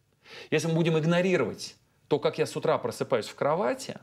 Если 0.52 0.68
мы 0.68 0.74
будем 0.74 0.96
игнорировать 0.96 1.74
то, 2.08 2.18
как 2.18 2.38
я 2.38 2.46
с 2.46 2.56
утра 2.56 2.78
просыпаюсь 2.78 3.28
в 3.28 3.34
кровати, 3.34 3.98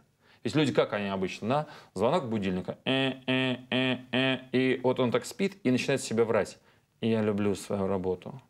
есть 0.45 0.55
люди, 0.55 0.71
как 0.71 0.93
они 0.93 1.09
обычно, 1.09 1.47
да, 1.47 1.67
звонок 1.93 2.29
будильника, 2.29 2.77
э, 2.85 3.13
э, 3.27 3.57
э, 3.71 3.97
э, 4.11 4.37
и 4.51 4.79
вот 4.83 4.99
он 4.99 5.11
так 5.11 5.25
спит 5.25 5.57
и 5.63 5.71
начинает 5.71 6.01
себе 6.01 6.23
врать. 6.23 6.57
Я 7.01 7.21
люблю 7.21 7.55
свою 7.55 7.87
работу. 7.87 8.41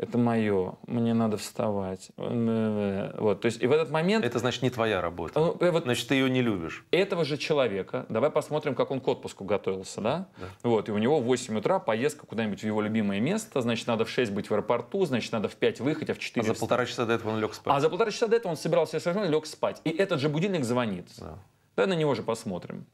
Это 0.00 0.16
мое, 0.16 0.76
мне 0.86 1.12
надо 1.12 1.36
вставать. 1.36 2.10
Вот, 2.16 3.42
то 3.42 3.46
есть 3.46 3.62
и 3.62 3.66
в 3.66 3.72
этот 3.72 3.90
момент 3.90 4.24
Это 4.24 4.38
значит 4.38 4.62
не 4.62 4.70
твоя 4.70 5.02
работа. 5.02 5.38
ну, 5.38 5.56
э, 5.60 5.70
вот 5.70 5.82
Значит, 5.82 6.08
ты 6.08 6.14
ее 6.14 6.30
не 6.30 6.40
любишь. 6.40 6.86
этого 6.90 7.22
же 7.22 7.36
человека, 7.36 8.06
давай 8.08 8.30
посмотрим, 8.30 8.74
как 8.74 8.90
он 8.92 9.00
к 9.00 9.08
отпуску 9.08 9.44
готовился, 9.44 10.00
да? 10.00 10.28
Вот, 10.62 10.88
и 10.88 10.92
у 10.92 10.96
него 10.96 11.20
в 11.20 11.24
8 11.24 11.58
утра 11.58 11.78
поездка 11.78 12.24
куда-нибудь 12.26 12.60
в 12.60 12.64
его 12.64 12.80
любимое 12.80 13.20
место, 13.20 13.60
значит, 13.60 13.86
надо 13.88 14.06
в 14.06 14.10
6 14.10 14.32
быть 14.32 14.48
в 14.48 14.54
аэропорту, 14.54 15.04
значит, 15.04 15.32
надо 15.32 15.50
в 15.50 15.56
5 15.56 15.80
выехать, 15.80 16.08
а 16.08 16.14
в 16.14 16.18
4 16.18 16.44
А 16.50 16.54
за 16.54 16.58
полтора 16.58 16.86
часа 16.86 17.04
до 17.04 17.12
этого 17.12 17.32
он 17.32 17.40
лег 17.40 17.52
спать. 17.52 17.76
А 17.76 17.80
за 17.80 17.90
полтора 17.90 18.10
часа 18.10 18.26
до 18.26 18.36
этого 18.36 18.52
он 18.52 18.56
собирался 18.56 18.98
сожрать, 19.00 19.28
лег 19.28 19.44
спать. 19.44 19.82
И 19.84 19.90
этот 19.90 20.18
же 20.18 20.30
будильник 20.30 20.64
звонит. 20.64 21.08
Да. 21.18 21.38
Давай 21.76 21.94
на 21.94 21.98
него 21.98 22.14
же 22.14 22.22
посмотрим. 22.22 22.86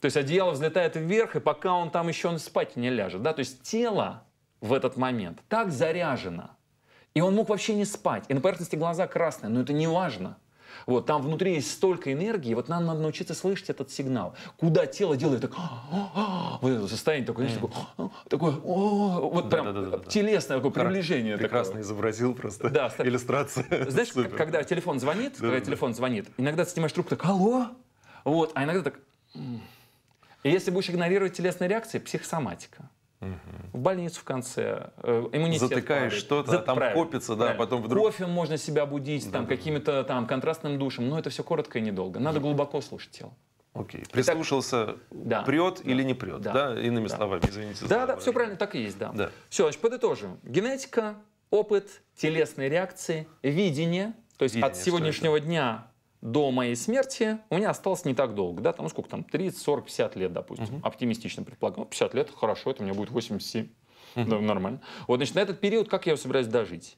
То 0.00 0.06
есть 0.06 0.18
одеяло 0.18 0.50
взлетает 0.50 0.96
вверх, 0.96 1.36
и 1.36 1.40
пока 1.40 1.72
он 1.72 1.88
там 1.90 2.08
еще 2.08 2.28
он 2.28 2.38
спать 2.38 2.76
не 2.76 2.90
ляжет. 2.90 3.22
Да? 3.22 3.32
То 3.32 3.40
есть 3.40 3.62
тело 3.62 4.24
в 4.64 4.72
этот 4.72 4.96
момент 4.96 5.40
так 5.48 5.70
заряжено. 5.70 6.50
И 7.12 7.20
он 7.20 7.34
мог 7.34 7.50
вообще 7.50 7.74
не 7.74 7.84
спать. 7.84 8.24
И 8.28 8.34
на 8.34 8.40
поверхности 8.40 8.76
глаза 8.76 9.06
красные, 9.06 9.50
но 9.50 9.60
это 9.60 9.74
не 9.74 9.86
важно. 9.86 10.38
Вот, 10.86 11.06
там 11.06 11.22
внутри 11.22 11.54
есть 11.54 11.70
столько 11.70 12.12
энергии, 12.12 12.52
вот 12.54 12.68
нам 12.68 12.84
надо 12.84 13.00
научиться 13.00 13.34
слышать 13.34 13.70
этот 13.70 13.90
сигнал. 13.92 14.34
Куда 14.56 14.86
тело 14.86 15.16
делает 15.16 15.42
так, 15.42 15.52
«А, 15.56 16.58
вот 16.62 16.68
это 16.68 16.88
состояние 16.88 17.26
такое, 17.26 17.46
знаешь, 17.46 17.72
такое, 18.28 18.50
вот 18.62 19.50
прям 19.50 20.02
телесное 20.08 20.56
такое 20.56 20.72
приближение. 20.72 21.36
Прекрасно 21.36 21.74
такое. 21.74 21.82
изобразил 21.82 22.34
просто. 22.34 22.70
Да, 22.70 22.92
Иллюстрация. 22.98 23.66
Знаешь, 23.90 24.12
Супер. 24.12 24.36
когда 24.36 24.62
телефон 24.64 24.98
звонит, 24.98 25.36
когда 25.38 25.60
телефон 25.60 25.94
звонит, 25.94 26.28
иногда 26.38 26.64
ты 26.64 26.70
снимаешь 26.70 26.92
трубку 26.92 27.10
так, 27.10 27.24
алло, 27.26 27.68
вот, 28.24 28.50
а 28.54 28.64
иногда 28.64 28.90
так. 28.90 28.98
И 29.34 30.50
если 30.50 30.70
будешь 30.70 30.90
игнорировать 30.90 31.34
телесные 31.34 31.68
реакции, 31.68 31.98
психосоматика. 31.98 32.88
В 33.72 33.78
больницу 33.78 34.20
в 34.20 34.24
конце, 34.24 34.90
э, 35.02 35.28
иммунитет 35.32 35.68
Затыкаешь 35.68 36.12
что-то, 36.14 36.50
За- 36.52 36.58
а 36.58 36.62
там 36.62 36.76
правильно, 36.76 37.02
копится, 37.04 37.32
да, 37.34 37.44
правильно. 37.46 37.58
потом 37.64 37.82
вдруг- 37.82 38.04
Кофе 38.04 38.26
можно 38.26 38.56
себя 38.56 38.86
будить, 38.86 39.30
там, 39.32 39.46
какими-то 39.46 40.04
там 40.04 40.26
контрастным 40.26 40.78
душем, 40.78 41.08
но 41.08 41.18
это 41.18 41.30
все 41.30 41.42
коротко 41.42 41.78
и 41.78 41.82
недолго. 41.82 42.20
Надо 42.20 42.40
глубоко 42.40 42.80
слушать 42.80 43.10
тело. 43.12 43.34
Окей. 43.72 44.04
Прислушался, 44.12 44.96
Да. 45.10 45.42
прет 45.42 45.80
или 45.84 46.02
не 46.04 46.14
прет, 46.14 46.40
Да. 46.42 46.52
да? 46.52 46.80
Иными 46.80 47.08
Да. 47.08 47.16
словами, 47.16 47.42
извините. 47.48 47.80
Да, 47.82 47.88
да, 47.88 47.94
выражение. 47.96 48.20
все 48.20 48.32
правильно, 48.32 48.56
так 48.56 48.74
и 48.76 48.82
есть, 48.82 48.98
да. 48.98 49.10
Да. 49.12 49.30
Все, 49.48 49.64
значит, 49.64 49.80
подытожим. 49.80 50.38
Генетика, 50.44 51.16
опыт, 51.50 52.02
телесные 52.16 52.68
реакции, 52.68 53.26
видение. 53.42 54.14
То 54.38 54.44
есть 54.44 54.54
Видение, 54.54 54.70
от 54.70 54.76
сегодняшнего 54.76 55.40
дня 55.40 55.88
до 56.24 56.50
моей 56.50 56.74
смерти 56.74 57.38
у 57.50 57.56
меня 57.56 57.68
осталось 57.68 58.06
не 58.06 58.14
так 58.14 58.34
долго, 58.34 58.62
да, 58.62 58.72
там 58.72 58.84
ну, 58.84 58.88
сколько 58.88 59.10
там, 59.10 59.24
30, 59.24 59.60
40, 59.60 59.84
50 59.84 60.16
лет, 60.16 60.32
допустим, 60.32 60.80
оптимистично 60.82 61.44
предполагаю. 61.44 61.84
Ну, 61.84 61.90
50 61.90 62.14
лет, 62.14 62.30
хорошо, 62.34 62.70
это 62.70 62.82
мне 62.82 62.94
будет 62.94 63.10
87, 63.10 63.68
Да, 64.16 64.40
нормально. 64.40 64.80
Вот, 65.06 65.18
значит, 65.18 65.34
на 65.34 65.40
этот 65.40 65.60
период 65.60 65.88
как 65.88 66.06
я 66.06 66.12
его 66.12 66.20
собираюсь 66.20 66.46
дожить? 66.46 66.96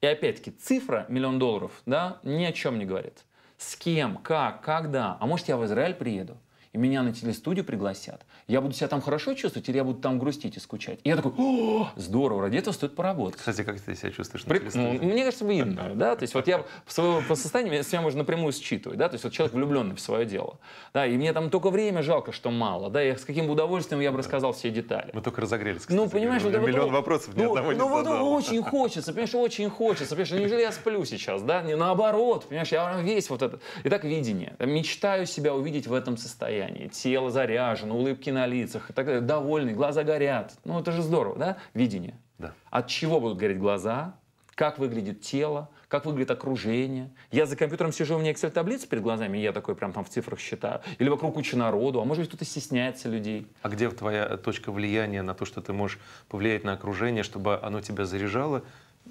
И 0.00 0.06
опять-таки, 0.06 0.50
цифра 0.50 1.04
миллион 1.10 1.38
долларов, 1.38 1.82
да, 1.84 2.20
ни 2.22 2.42
о 2.44 2.52
чем 2.52 2.78
не 2.78 2.86
говорит. 2.86 3.24
С 3.58 3.76
кем, 3.76 4.16
как, 4.16 4.62
когда. 4.62 5.18
А 5.20 5.26
может, 5.26 5.46
я 5.48 5.58
в 5.58 5.64
Израиль 5.66 5.94
приеду, 5.94 6.38
и 6.74 6.78
меня 6.78 7.02
на 7.04 7.12
телестудию 7.14 7.64
пригласят. 7.64 8.20
Я 8.48 8.60
буду 8.60 8.74
себя 8.74 8.88
там 8.88 9.00
хорошо 9.00 9.34
чувствовать, 9.34 9.68
или 9.68 9.76
я 9.76 9.84
буду 9.84 10.00
там 10.00 10.18
грустить 10.18 10.56
и 10.56 10.60
скучать? 10.60 10.98
И 11.04 11.08
я 11.08 11.14
такой, 11.16 11.32
о, 11.38 11.88
здорово, 11.94 12.42
ради 12.42 12.56
этого 12.58 12.74
стоит 12.74 12.96
поработать. 12.96 13.38
Кстати, 13.38 13.62
как 13.62 13.80
ты 13.80 13.94
себя 13.94 14.10
чувствуешь 14.10 14.44
на 14.44 14.52
Прик- 14.52 14.70
ну, 14.74 14.92
мне 14.94 15.24
кажется, 15.24 15.44
видно, 15.46 15.92
да, 15.94 16.16
то 16.16 16.22
есть 16.24 16.34
вот 16.34 16.48
я 16.48 16.64
в 16.84 16.92
своего 16.92 17.22
по 17.28 17.36
состоянию 17.36 17.82
себя 17.84 18.00
можно 18.00 18.18
напрямую 18.18 18.52
считывать, 18.52 18.98
да, 18.98 19.08
то 19.08 19.14
есть 19.14 19.22
вот 19.24 19.32
человек 19.32 19.54
влюбленный 19.54 19.94
в 19.94 20.00
свое 20.00 20.26
дело, 20.26 20.58
да, 20.92 21.06
и 21.06 21.16
мне 21.16 21.32
там 21.32 21.48
только 21.48 21.70
время 21.70 22.02
жалко, 22.02 22.32
что 22.32 22.50
мало, 22.50 22.90
да, 22.90 23.00
я 23.00 23.16
с 23.16 23.24
каким 23.24 23.48
удовольствием 23.48 24.00
я 24.02 24.10
бы 24.10 24.18
рассказал 24.18 24.52
все 24.52 24.70
детали. 24.70 25.10
Мы 25.14 25.20
только 25.22 25.40
разогрелись, 25.42 25.82
кстати, 25.82 25.96
Ну, 25.96 26.08
понимаешь, 26.08 26.42
вот 26.42 26.50
меня 26.52 26.60
миллион 26.60 26.86
вот- 26.90 26.92
вопросов, 26.94 27.36
ни 27.36 27.42
ну, 27.44 27.50
одного 27.54 27.72
не 27.72 27.78
ну, 27.78 27.88
вот 27.88 28.06
очень 28.08 28.62
хочется, 28.64 29.12
понимаешь, 29.12 29.34
очень 29.36 29.70
хочется, 29.70 30.08
понимаешь, 30.16 30.30
ну, 30.32 30.38
неужели 30.38 30.60
я 30.62 30.72
сплю 30.72 31.04
сейчас, 31.04 31.40
да, 31.42 31.62
не 31.62 31.76
наоборот, 31.76 32.46
понимаешь, 32.48 32.72
я 32.72 33.00
весь 33.00 33.30
вот 33.30 33.42
этот, 33.42 33.62
итак, 33.84 34.02
видение, 34.02 34.56
мечтаю 34.58 35.26
себя 35.26 35.54
увидеть 35.54 35.86
в 35.86 35.92
этом 35.92 36.16
состоянии, 36.16 36.63
тело 36.92 37.30
заряжено, 37.30 37.96
улыбки 37.96 38.30
на 38.30 38.46
лицах, 38.46 38.90
и 38.90 38.92
так 38.92 39.06
далее, 39.06 39.20
довольный, 39.20 39.72
глаза 39.72 40.02
горят, 40.04 40.54
ну, 40.64 40.80
это 40.80 40.92
же 40.92 41.02
здорово, 41.02 41.36
да, 41.36 41.56
видение. 41.74 42.18
Да. 42.38 42.52
От 42.70 42.88
чего 42.88 43.20
будут 43.20 43.38
гореть 43.38 43.58
глаза, 43.58 44.14
как 44.54 44.78
выглядит 44.78 45.20
тело, 45.20 45.68
как 45.88 46.06
выглядит 46.06 46.30
окружение. 46.30 47.10
Я 47.30 47.46
за 47.46 47.56
компьютером 47.56 47.92
сижу, 47.92 48.16
у 48.16 48.18
меня 48.18 48.32
Excel-таблица 48.32 48.88
перед 48.88 49.02
глазами, 49.02 49.38
и 49.38 49.42
я 49.42 49.52
такой 49.52 49.74
прям 49.74 49.92
там 49.92 50.04
в 50.04 50.08
цифрах 50.08 50.40
считаю. 50.40 50.80
Или 50.98 51.08
вокруг 51.08 51.34
куча 51.34 51.56
народу, 51.56 52.00
а 52.00 52.04
может 52.04 52.22
быть 52.22 52.28
кто-то 52.28 52.44
стесняется 52.44 53.08
людей. 53.08 53.46
А 53.62 53.68
где 53.68 53.88
твоя 53.90 54.36
точка 54.36 54.72
влияния 54.72 55.22
на 55.22 55.34
то, 55.34 55.44
что 55.44 55.60
ты 55.60 55.72
можешь 55.72 55.98
повлиять 56.28 56.64
на 56.64 56.72
окружение, 56.72 57.22
чтобы 57.22 57.58
оно 57.60 57.80
тебя 57.80 58.06
заряжало? 58.06 58.62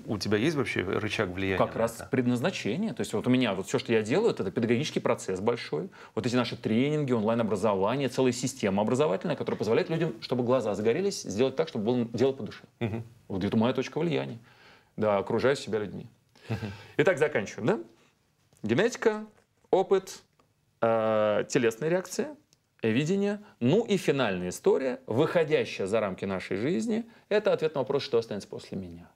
У 0.06 0.18
тебя 0.18 0.38
есть 0.38 0.56
вообще 0.56 0.82
рычаг 0.82 1.30
влияния? 1.30 1.58
Как 1.58 1.76
раз 1.76 1.96
это? 1.96 2.06
предназначение. 2.06 2.94
То 2.94 3.02
есть 3.02 3.14
вот 3.14 3.26
у 3.28 3.30
меня 3.30 3.54
вот 3.54 3.68
все, 3.68 3.80
что 3.80 3.94
я 3.94 4.02
делаю, 4.02 4.32
это 4.32 4.50
педагогический 4.52 5.00
процесс 5.00 5.40
большой. 5.40 5.90
Вот 6.16 6.26
эти 6.26 6.36
наши 6.36 6.58
тренинги, 6.58 7.12
онлайн-образование, 7.12 8.10
целая 8.10 8.32
система 8.32 8.82
образовательная, 8.82 9.36
которая 9.36 9.58
позволяет 9.58 9.90
людям, 9.90 10.16
чтобы 10.22 10.44
глаза 10.44 10.74
загорелись, 10.76 11.22
сделать 11.22 11.56
так, 11.56 11.68
чтобы 11.68 11.86
было 11.86 12.06
дело 12.06 12.34
по 12.34 12.44
душе. 12.44 12.64
Вот 13.28 13.44
это 13.44 13.56
моя 13.56 13.74
точка 13.74 14.00
влияния. 14.00 14.40
Да, 14.98 15.18
окружаю 15.18 15.56
себя 15.56 15.80
людьми. 15.80 16.08
Итак, 16.98 17.18
заканчиваем, 17.18 17.68
да? 17.68 17.80
Генетика, 18.64 19.26
опыт, 19.72 20.22
э, 20.82 21.46
телесная 21.50 21.90
реакция, 21.90 22.36
видение. 22.82 23.42
Ну 23.60 23.86
и 23.86 23.98
финальная 23.98 24.50
история, 24.50 25.00
выходящая 25.08 25.88
за 25.88 26.00
рамки 26.00 26.26
нашей 26.26 26.58
жизни, 26.58 27.06
это 27.30 27.54
ответ 27.54 27.76
на 27.76 27.82
вопрос, 27.82 28.04
что 28.04 28.18
останется 28.18 28.48
после 28.48 28.78
меня. 28.78 29.10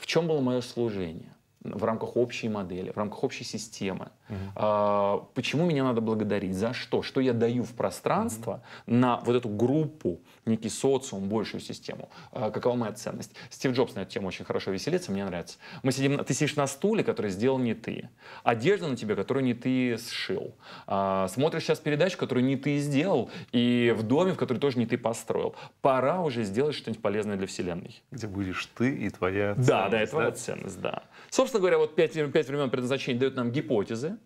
В 0.00 0.06
чем 0.06 0.26
было 0.26 0.40
мое 0.40 0.62
служение? 0.62 1.36
В 1.62 1.84
рамках 1.84 2.16
общей 2.16 2.48
модели, 2.48 2.90
в 2.90 2.96
рамках 2.96 3.22
общей 3.22 3.44
системы. 3.44 4.08
Угу. 4.28 4.36
А, 4.56 5.26
почему 5.34 5.66
меня 5.66 5.84
надо 5.84 6.00
благодарить? 6.00 6.54
За 6.54 6.72
что? 6.72 7.02
Что 7.02 7.20
я 7.20 7.32
даю 7.32 7.64
в 7.64 7.74
пространство 7.74 8.62
угу. 8.86 8.96
на 8.96 9.20
вот 9.20 9.36
эту 9.36 9.48
группу, 9.48 10.20
некий 10.46 10.70
социум, 10.70 11.28
большую 11.28 11.60
систему? 11.60 12.08
А, 12.32 12.50
какова 12.50 12.76
моя 12.76 12.92
ценность? 12.92 13.34
Стив 13.50 13.72
Джобс 13.72 13.94
на 13.94 14.00
эту 14.00 14.12
тему 14.12 14.28
очень 14.28 14.44
хорошо 14.44 14.70
веселится, 14.70 15.12
мне 15.12 15.24
нравится. 15.24 15.58
Мы 15.82 15.92
сидим, 15.92 16.24
ты 16.24 16.32
сидишь 16.32 16.56
на 16.56 16.66
стуле, 16.66 17.04
который 17.04 17.30
сделал 17.30 17.58
не 17.58 17.74
ты. 17.74 18.08
Одежда 18.42 18.88
на 18.88 18.96
тебе, 18.96 19.14
которую 19.14 19.44
не 19.44 19.54
ты 19.54 19.98
сшил. 19.98 20.54
А, 20.86 21.28
смотришь 21.28 21.64
сейчас 21.64 21.78
передачу, 21.78 22.16
которую 22.16 22.44
не 22.44 22.56
ты 22.56 22.78
сделал, 22.78 23.30
и 23.52 23.94
в 23.96 24.02
доме, 24.02 24.32
в 24.32 24.36
который 24.36 24.58
тоже 24.58 24.78
не 24.78 24.86
ты 24.86 24.96
построил. 24.96 25.54
Пора 25.82 26.22
уже 26.22 26.44
сделать 26.44 26.74
что-нибудь 26.74 27.02
полезное 27.02 27.36
для 27.36 27.46
Вселенной. 27.46 28.02
Где 28.10 28.26
будешь 28.26 28.64
ты 28.74 28.96
и 28.96 29.10
твоя 29.10 29.52
ценность. 29.54 29.68
Да, 29.68 29.88
да, 29.90 30.02
и 30.02 30.06
твоя 30.06 30.30
да? 30.30 30.36
ценность, 30.36 30.80
да. 30.80 31.02
Собственно, 31.28 31.49
собственно 31.50 31.62
говоря, 31.62 31.78
вот 31.78 31.96
пять, 31.96 32.12
пять 32.32 32.46
времен 32.46 32.70
предназначения 32.70 33.18
дают 33.18 33.34
нам 33.34 33.50
гипотезы. 33.50 34.18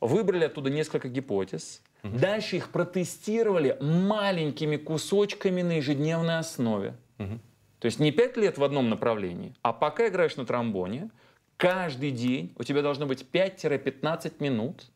Выбрали 0.00 0.44
оттуда 0.44 0.70
несколько 0.70 1.08
гипотез. 1.08 1.82
Угу. 2.02 2.18
Дальше 2.18 2.56
их 2.56 2.70
протестировали 2.70 3.76
маленькими 3.80 4.76
кусочками 4.76 5.62
на 5.62 5.76
ежедневной 5.76 6.38
основе. 6.38 6.96
Угу. 7.18 7.38
То 7.78 7.86
есть 7.86 8.00
не 8.00 8.10
пять 8.10 8.36
лет 8.36 8.58
в 8.58 8.64
одном 8.64 8.88
направлении, 8.88 9.54
а 9.62 9.72
пока 9.72 10.08
играешь 10.08 10.36
на 10.36 10.46
тромбоне, 10.46 11.10
каждый 11.56 12.10
день 12.10 12.54
у 12.58 12.64
тебя 12.64 12.80
должно 12.80 13.06
быть 13.06 13.24
5-15 13.30 14.32
минут, 14.40 14.90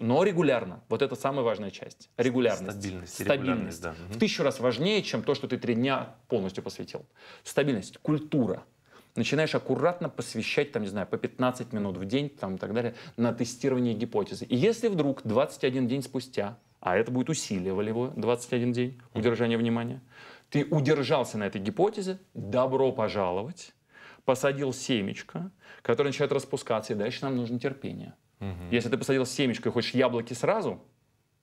но 0.00 0.24
регулярно. 0.24 0.82
Вот 0.88 1.02
это 1.02 1.14
самая 1.14 1.44
важная 1.44 1.70
часть. 1.70 2.10
Регулярность. 2.18 2.78
Стабильность. 2.78 3.14
Стабильность. 3.14 3.82
Да. 3.82 3.94
В 4.10 4.18
тысячу 4.18 4.42
раз 4.42 4.60
важнее, 4.60 5.02
чем 5.02 5.22
то, 5.22 5.34
что 5.34 5.46
ты 5.46 5.56
три 5.56 5.74
дня 5.74 6.16
полностью 6.28 6.64
посвятил. 6.64 7.06
Стабильность. 7.44 7.96
Культура 7.98 8.64
начинаешь 9.16 9.54
аккуратно 9.54 10.08
посвящать, 10.08 10.72
там, 10.72 10.82
не 10.82 10.88
знаю, 10.88 11.06
по 11.06 11.16
15 11.16 11.72
минут 11.72 11.96
в 11.96 12.04
день 12.04 12.28
там, 12.28 12.56
и 12.56 12.58
так 12.58 12.72
далее 12.72 12.94
на 13.16 13.32
тестирование 13.32 13.94
гипотезы. 13.94 14.44
И 14.44 14.56
если 14.56 14.88
вдруг 14.88 15.22
21 15.24 15.88
день 15.88 16.02
спустя, 16.02 16.58
а 16.80 16.96
это 16.96 17.10
будет 17.10 17.28
усилие 17.28 17.72
волевое, 17.72 18.10
21 18.10 18.72
день 18.72 19.00
удержания 19.14 19.56
внимания, 19.56 20.00
ты 20.50 20.64
удержался 20.64 21.38
на 21.38 21.44
этой 21.44 21.60
гипотезе, 21.60 22.18
добро 22.34 22.92
пожаловать, 22.92 23.72
посадил 24.24 24.72
семечко, 24.72 25.50
которое 25.82 26.10
начинает 26.10 26.32
распускаться, 26.32 26.92
и 26.92 26.96
дальше 26.96 27.22
нам 27.22 27.36
нужно 27.36 27.58
терпение. 27.58 28.14
Угу. 28.40 28.70
Если 28.70 28.88
ты 28.88 28.98
посадил 28.98 29.24
семечко 29.24 29.68
и 29.68 29.72
хочешь 29.72 29.94
яблоки 29.94 30.34
сразу, 30.34 30.82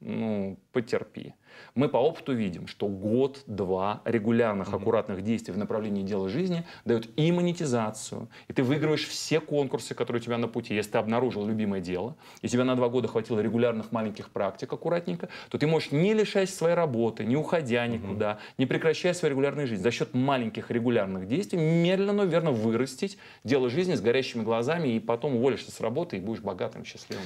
ну, 0.01 0.57
потерпи. 0.71 1.33
Мы 1.75 1.89
по 1.89 1.97
опыту 1.97 2.33
видим, 2.33 2.67
что 2.67 2.87
год-два 2.87 4.01
регулярных, 4.05 4.73
аккуратных 4.73 5.23
действий 5.23 5.53
в 5.53 5.57
направлении 5.57 6.03
дела 6.03 6.29
жизни 6.29 6.65
дают 6.85 7.09
и 7.17 7.31
монетизацию, 7.31 8.29
и 8.47 8.53
ты 8.53 8.63
выигрываешь 8.63 9.05
все 9.05 9.39
конкурсы, 9.39 9.93
которые 9.93 10.21
у 10.21 10.23
тебя 10.23 10.37
на 10.37 10.47
пути. 10.47 10.73
Если 10.73 10.91
ты 10.91 10.97
обнаружил 10.97 11.45
любимое 11.45 11.81
дело, 11.81 12.15
и 12.41 12.47
тебя 12.47 12.63
на 12.63 12.75
два 12.75 12.89
года 12.89 13.07
хватило 13.07 13.39
регулярных 13.39 13.91
маленьких 13.91 14.29
практик 14.29 14.71
аккуратненько, 14.71 15.29
то 15.49 15.57
ты 15.57 15.67
можешь 15.67 15.91
не 15.91 16.13
лишаясь 16.13 16.53
своей 16.53 16.75
работы, 16.75 17.25
не 17.25 17.35
уходя 17.35 17.85
никуда, 17.87 18.33
угу. 18.33 18.39
не 18.57 18.65
прекращая 18.65 19.13
свою 19.13 19.31
регулярную 19.31 19.67
жизнь, 19.67 19.83
за 19.83 19.91
счет 19.91 20.13
маленьких 20.13 20.71
регулярных 20.71 21.27
действий 21.27 21.59
медленно, 21.59 22.13
но 22.13 22.23
верно 22.23 22.51
вырастить 22.51 23.17
дело 23.43 23.69
жизни 23.69 23.95
с 23.95 24.01
горящими 24.01 24.43
глазами, 24.43 24.89
и 24.89 24.99
потом 24.99 25.35
уволишься 25.35 25.71
с 25.71 25.81
работы 25.81 26.17
и 26.17 26.19
будешь 26.19 26.41
богатым, 26.41 26.85
счастливым. 26.85 27.25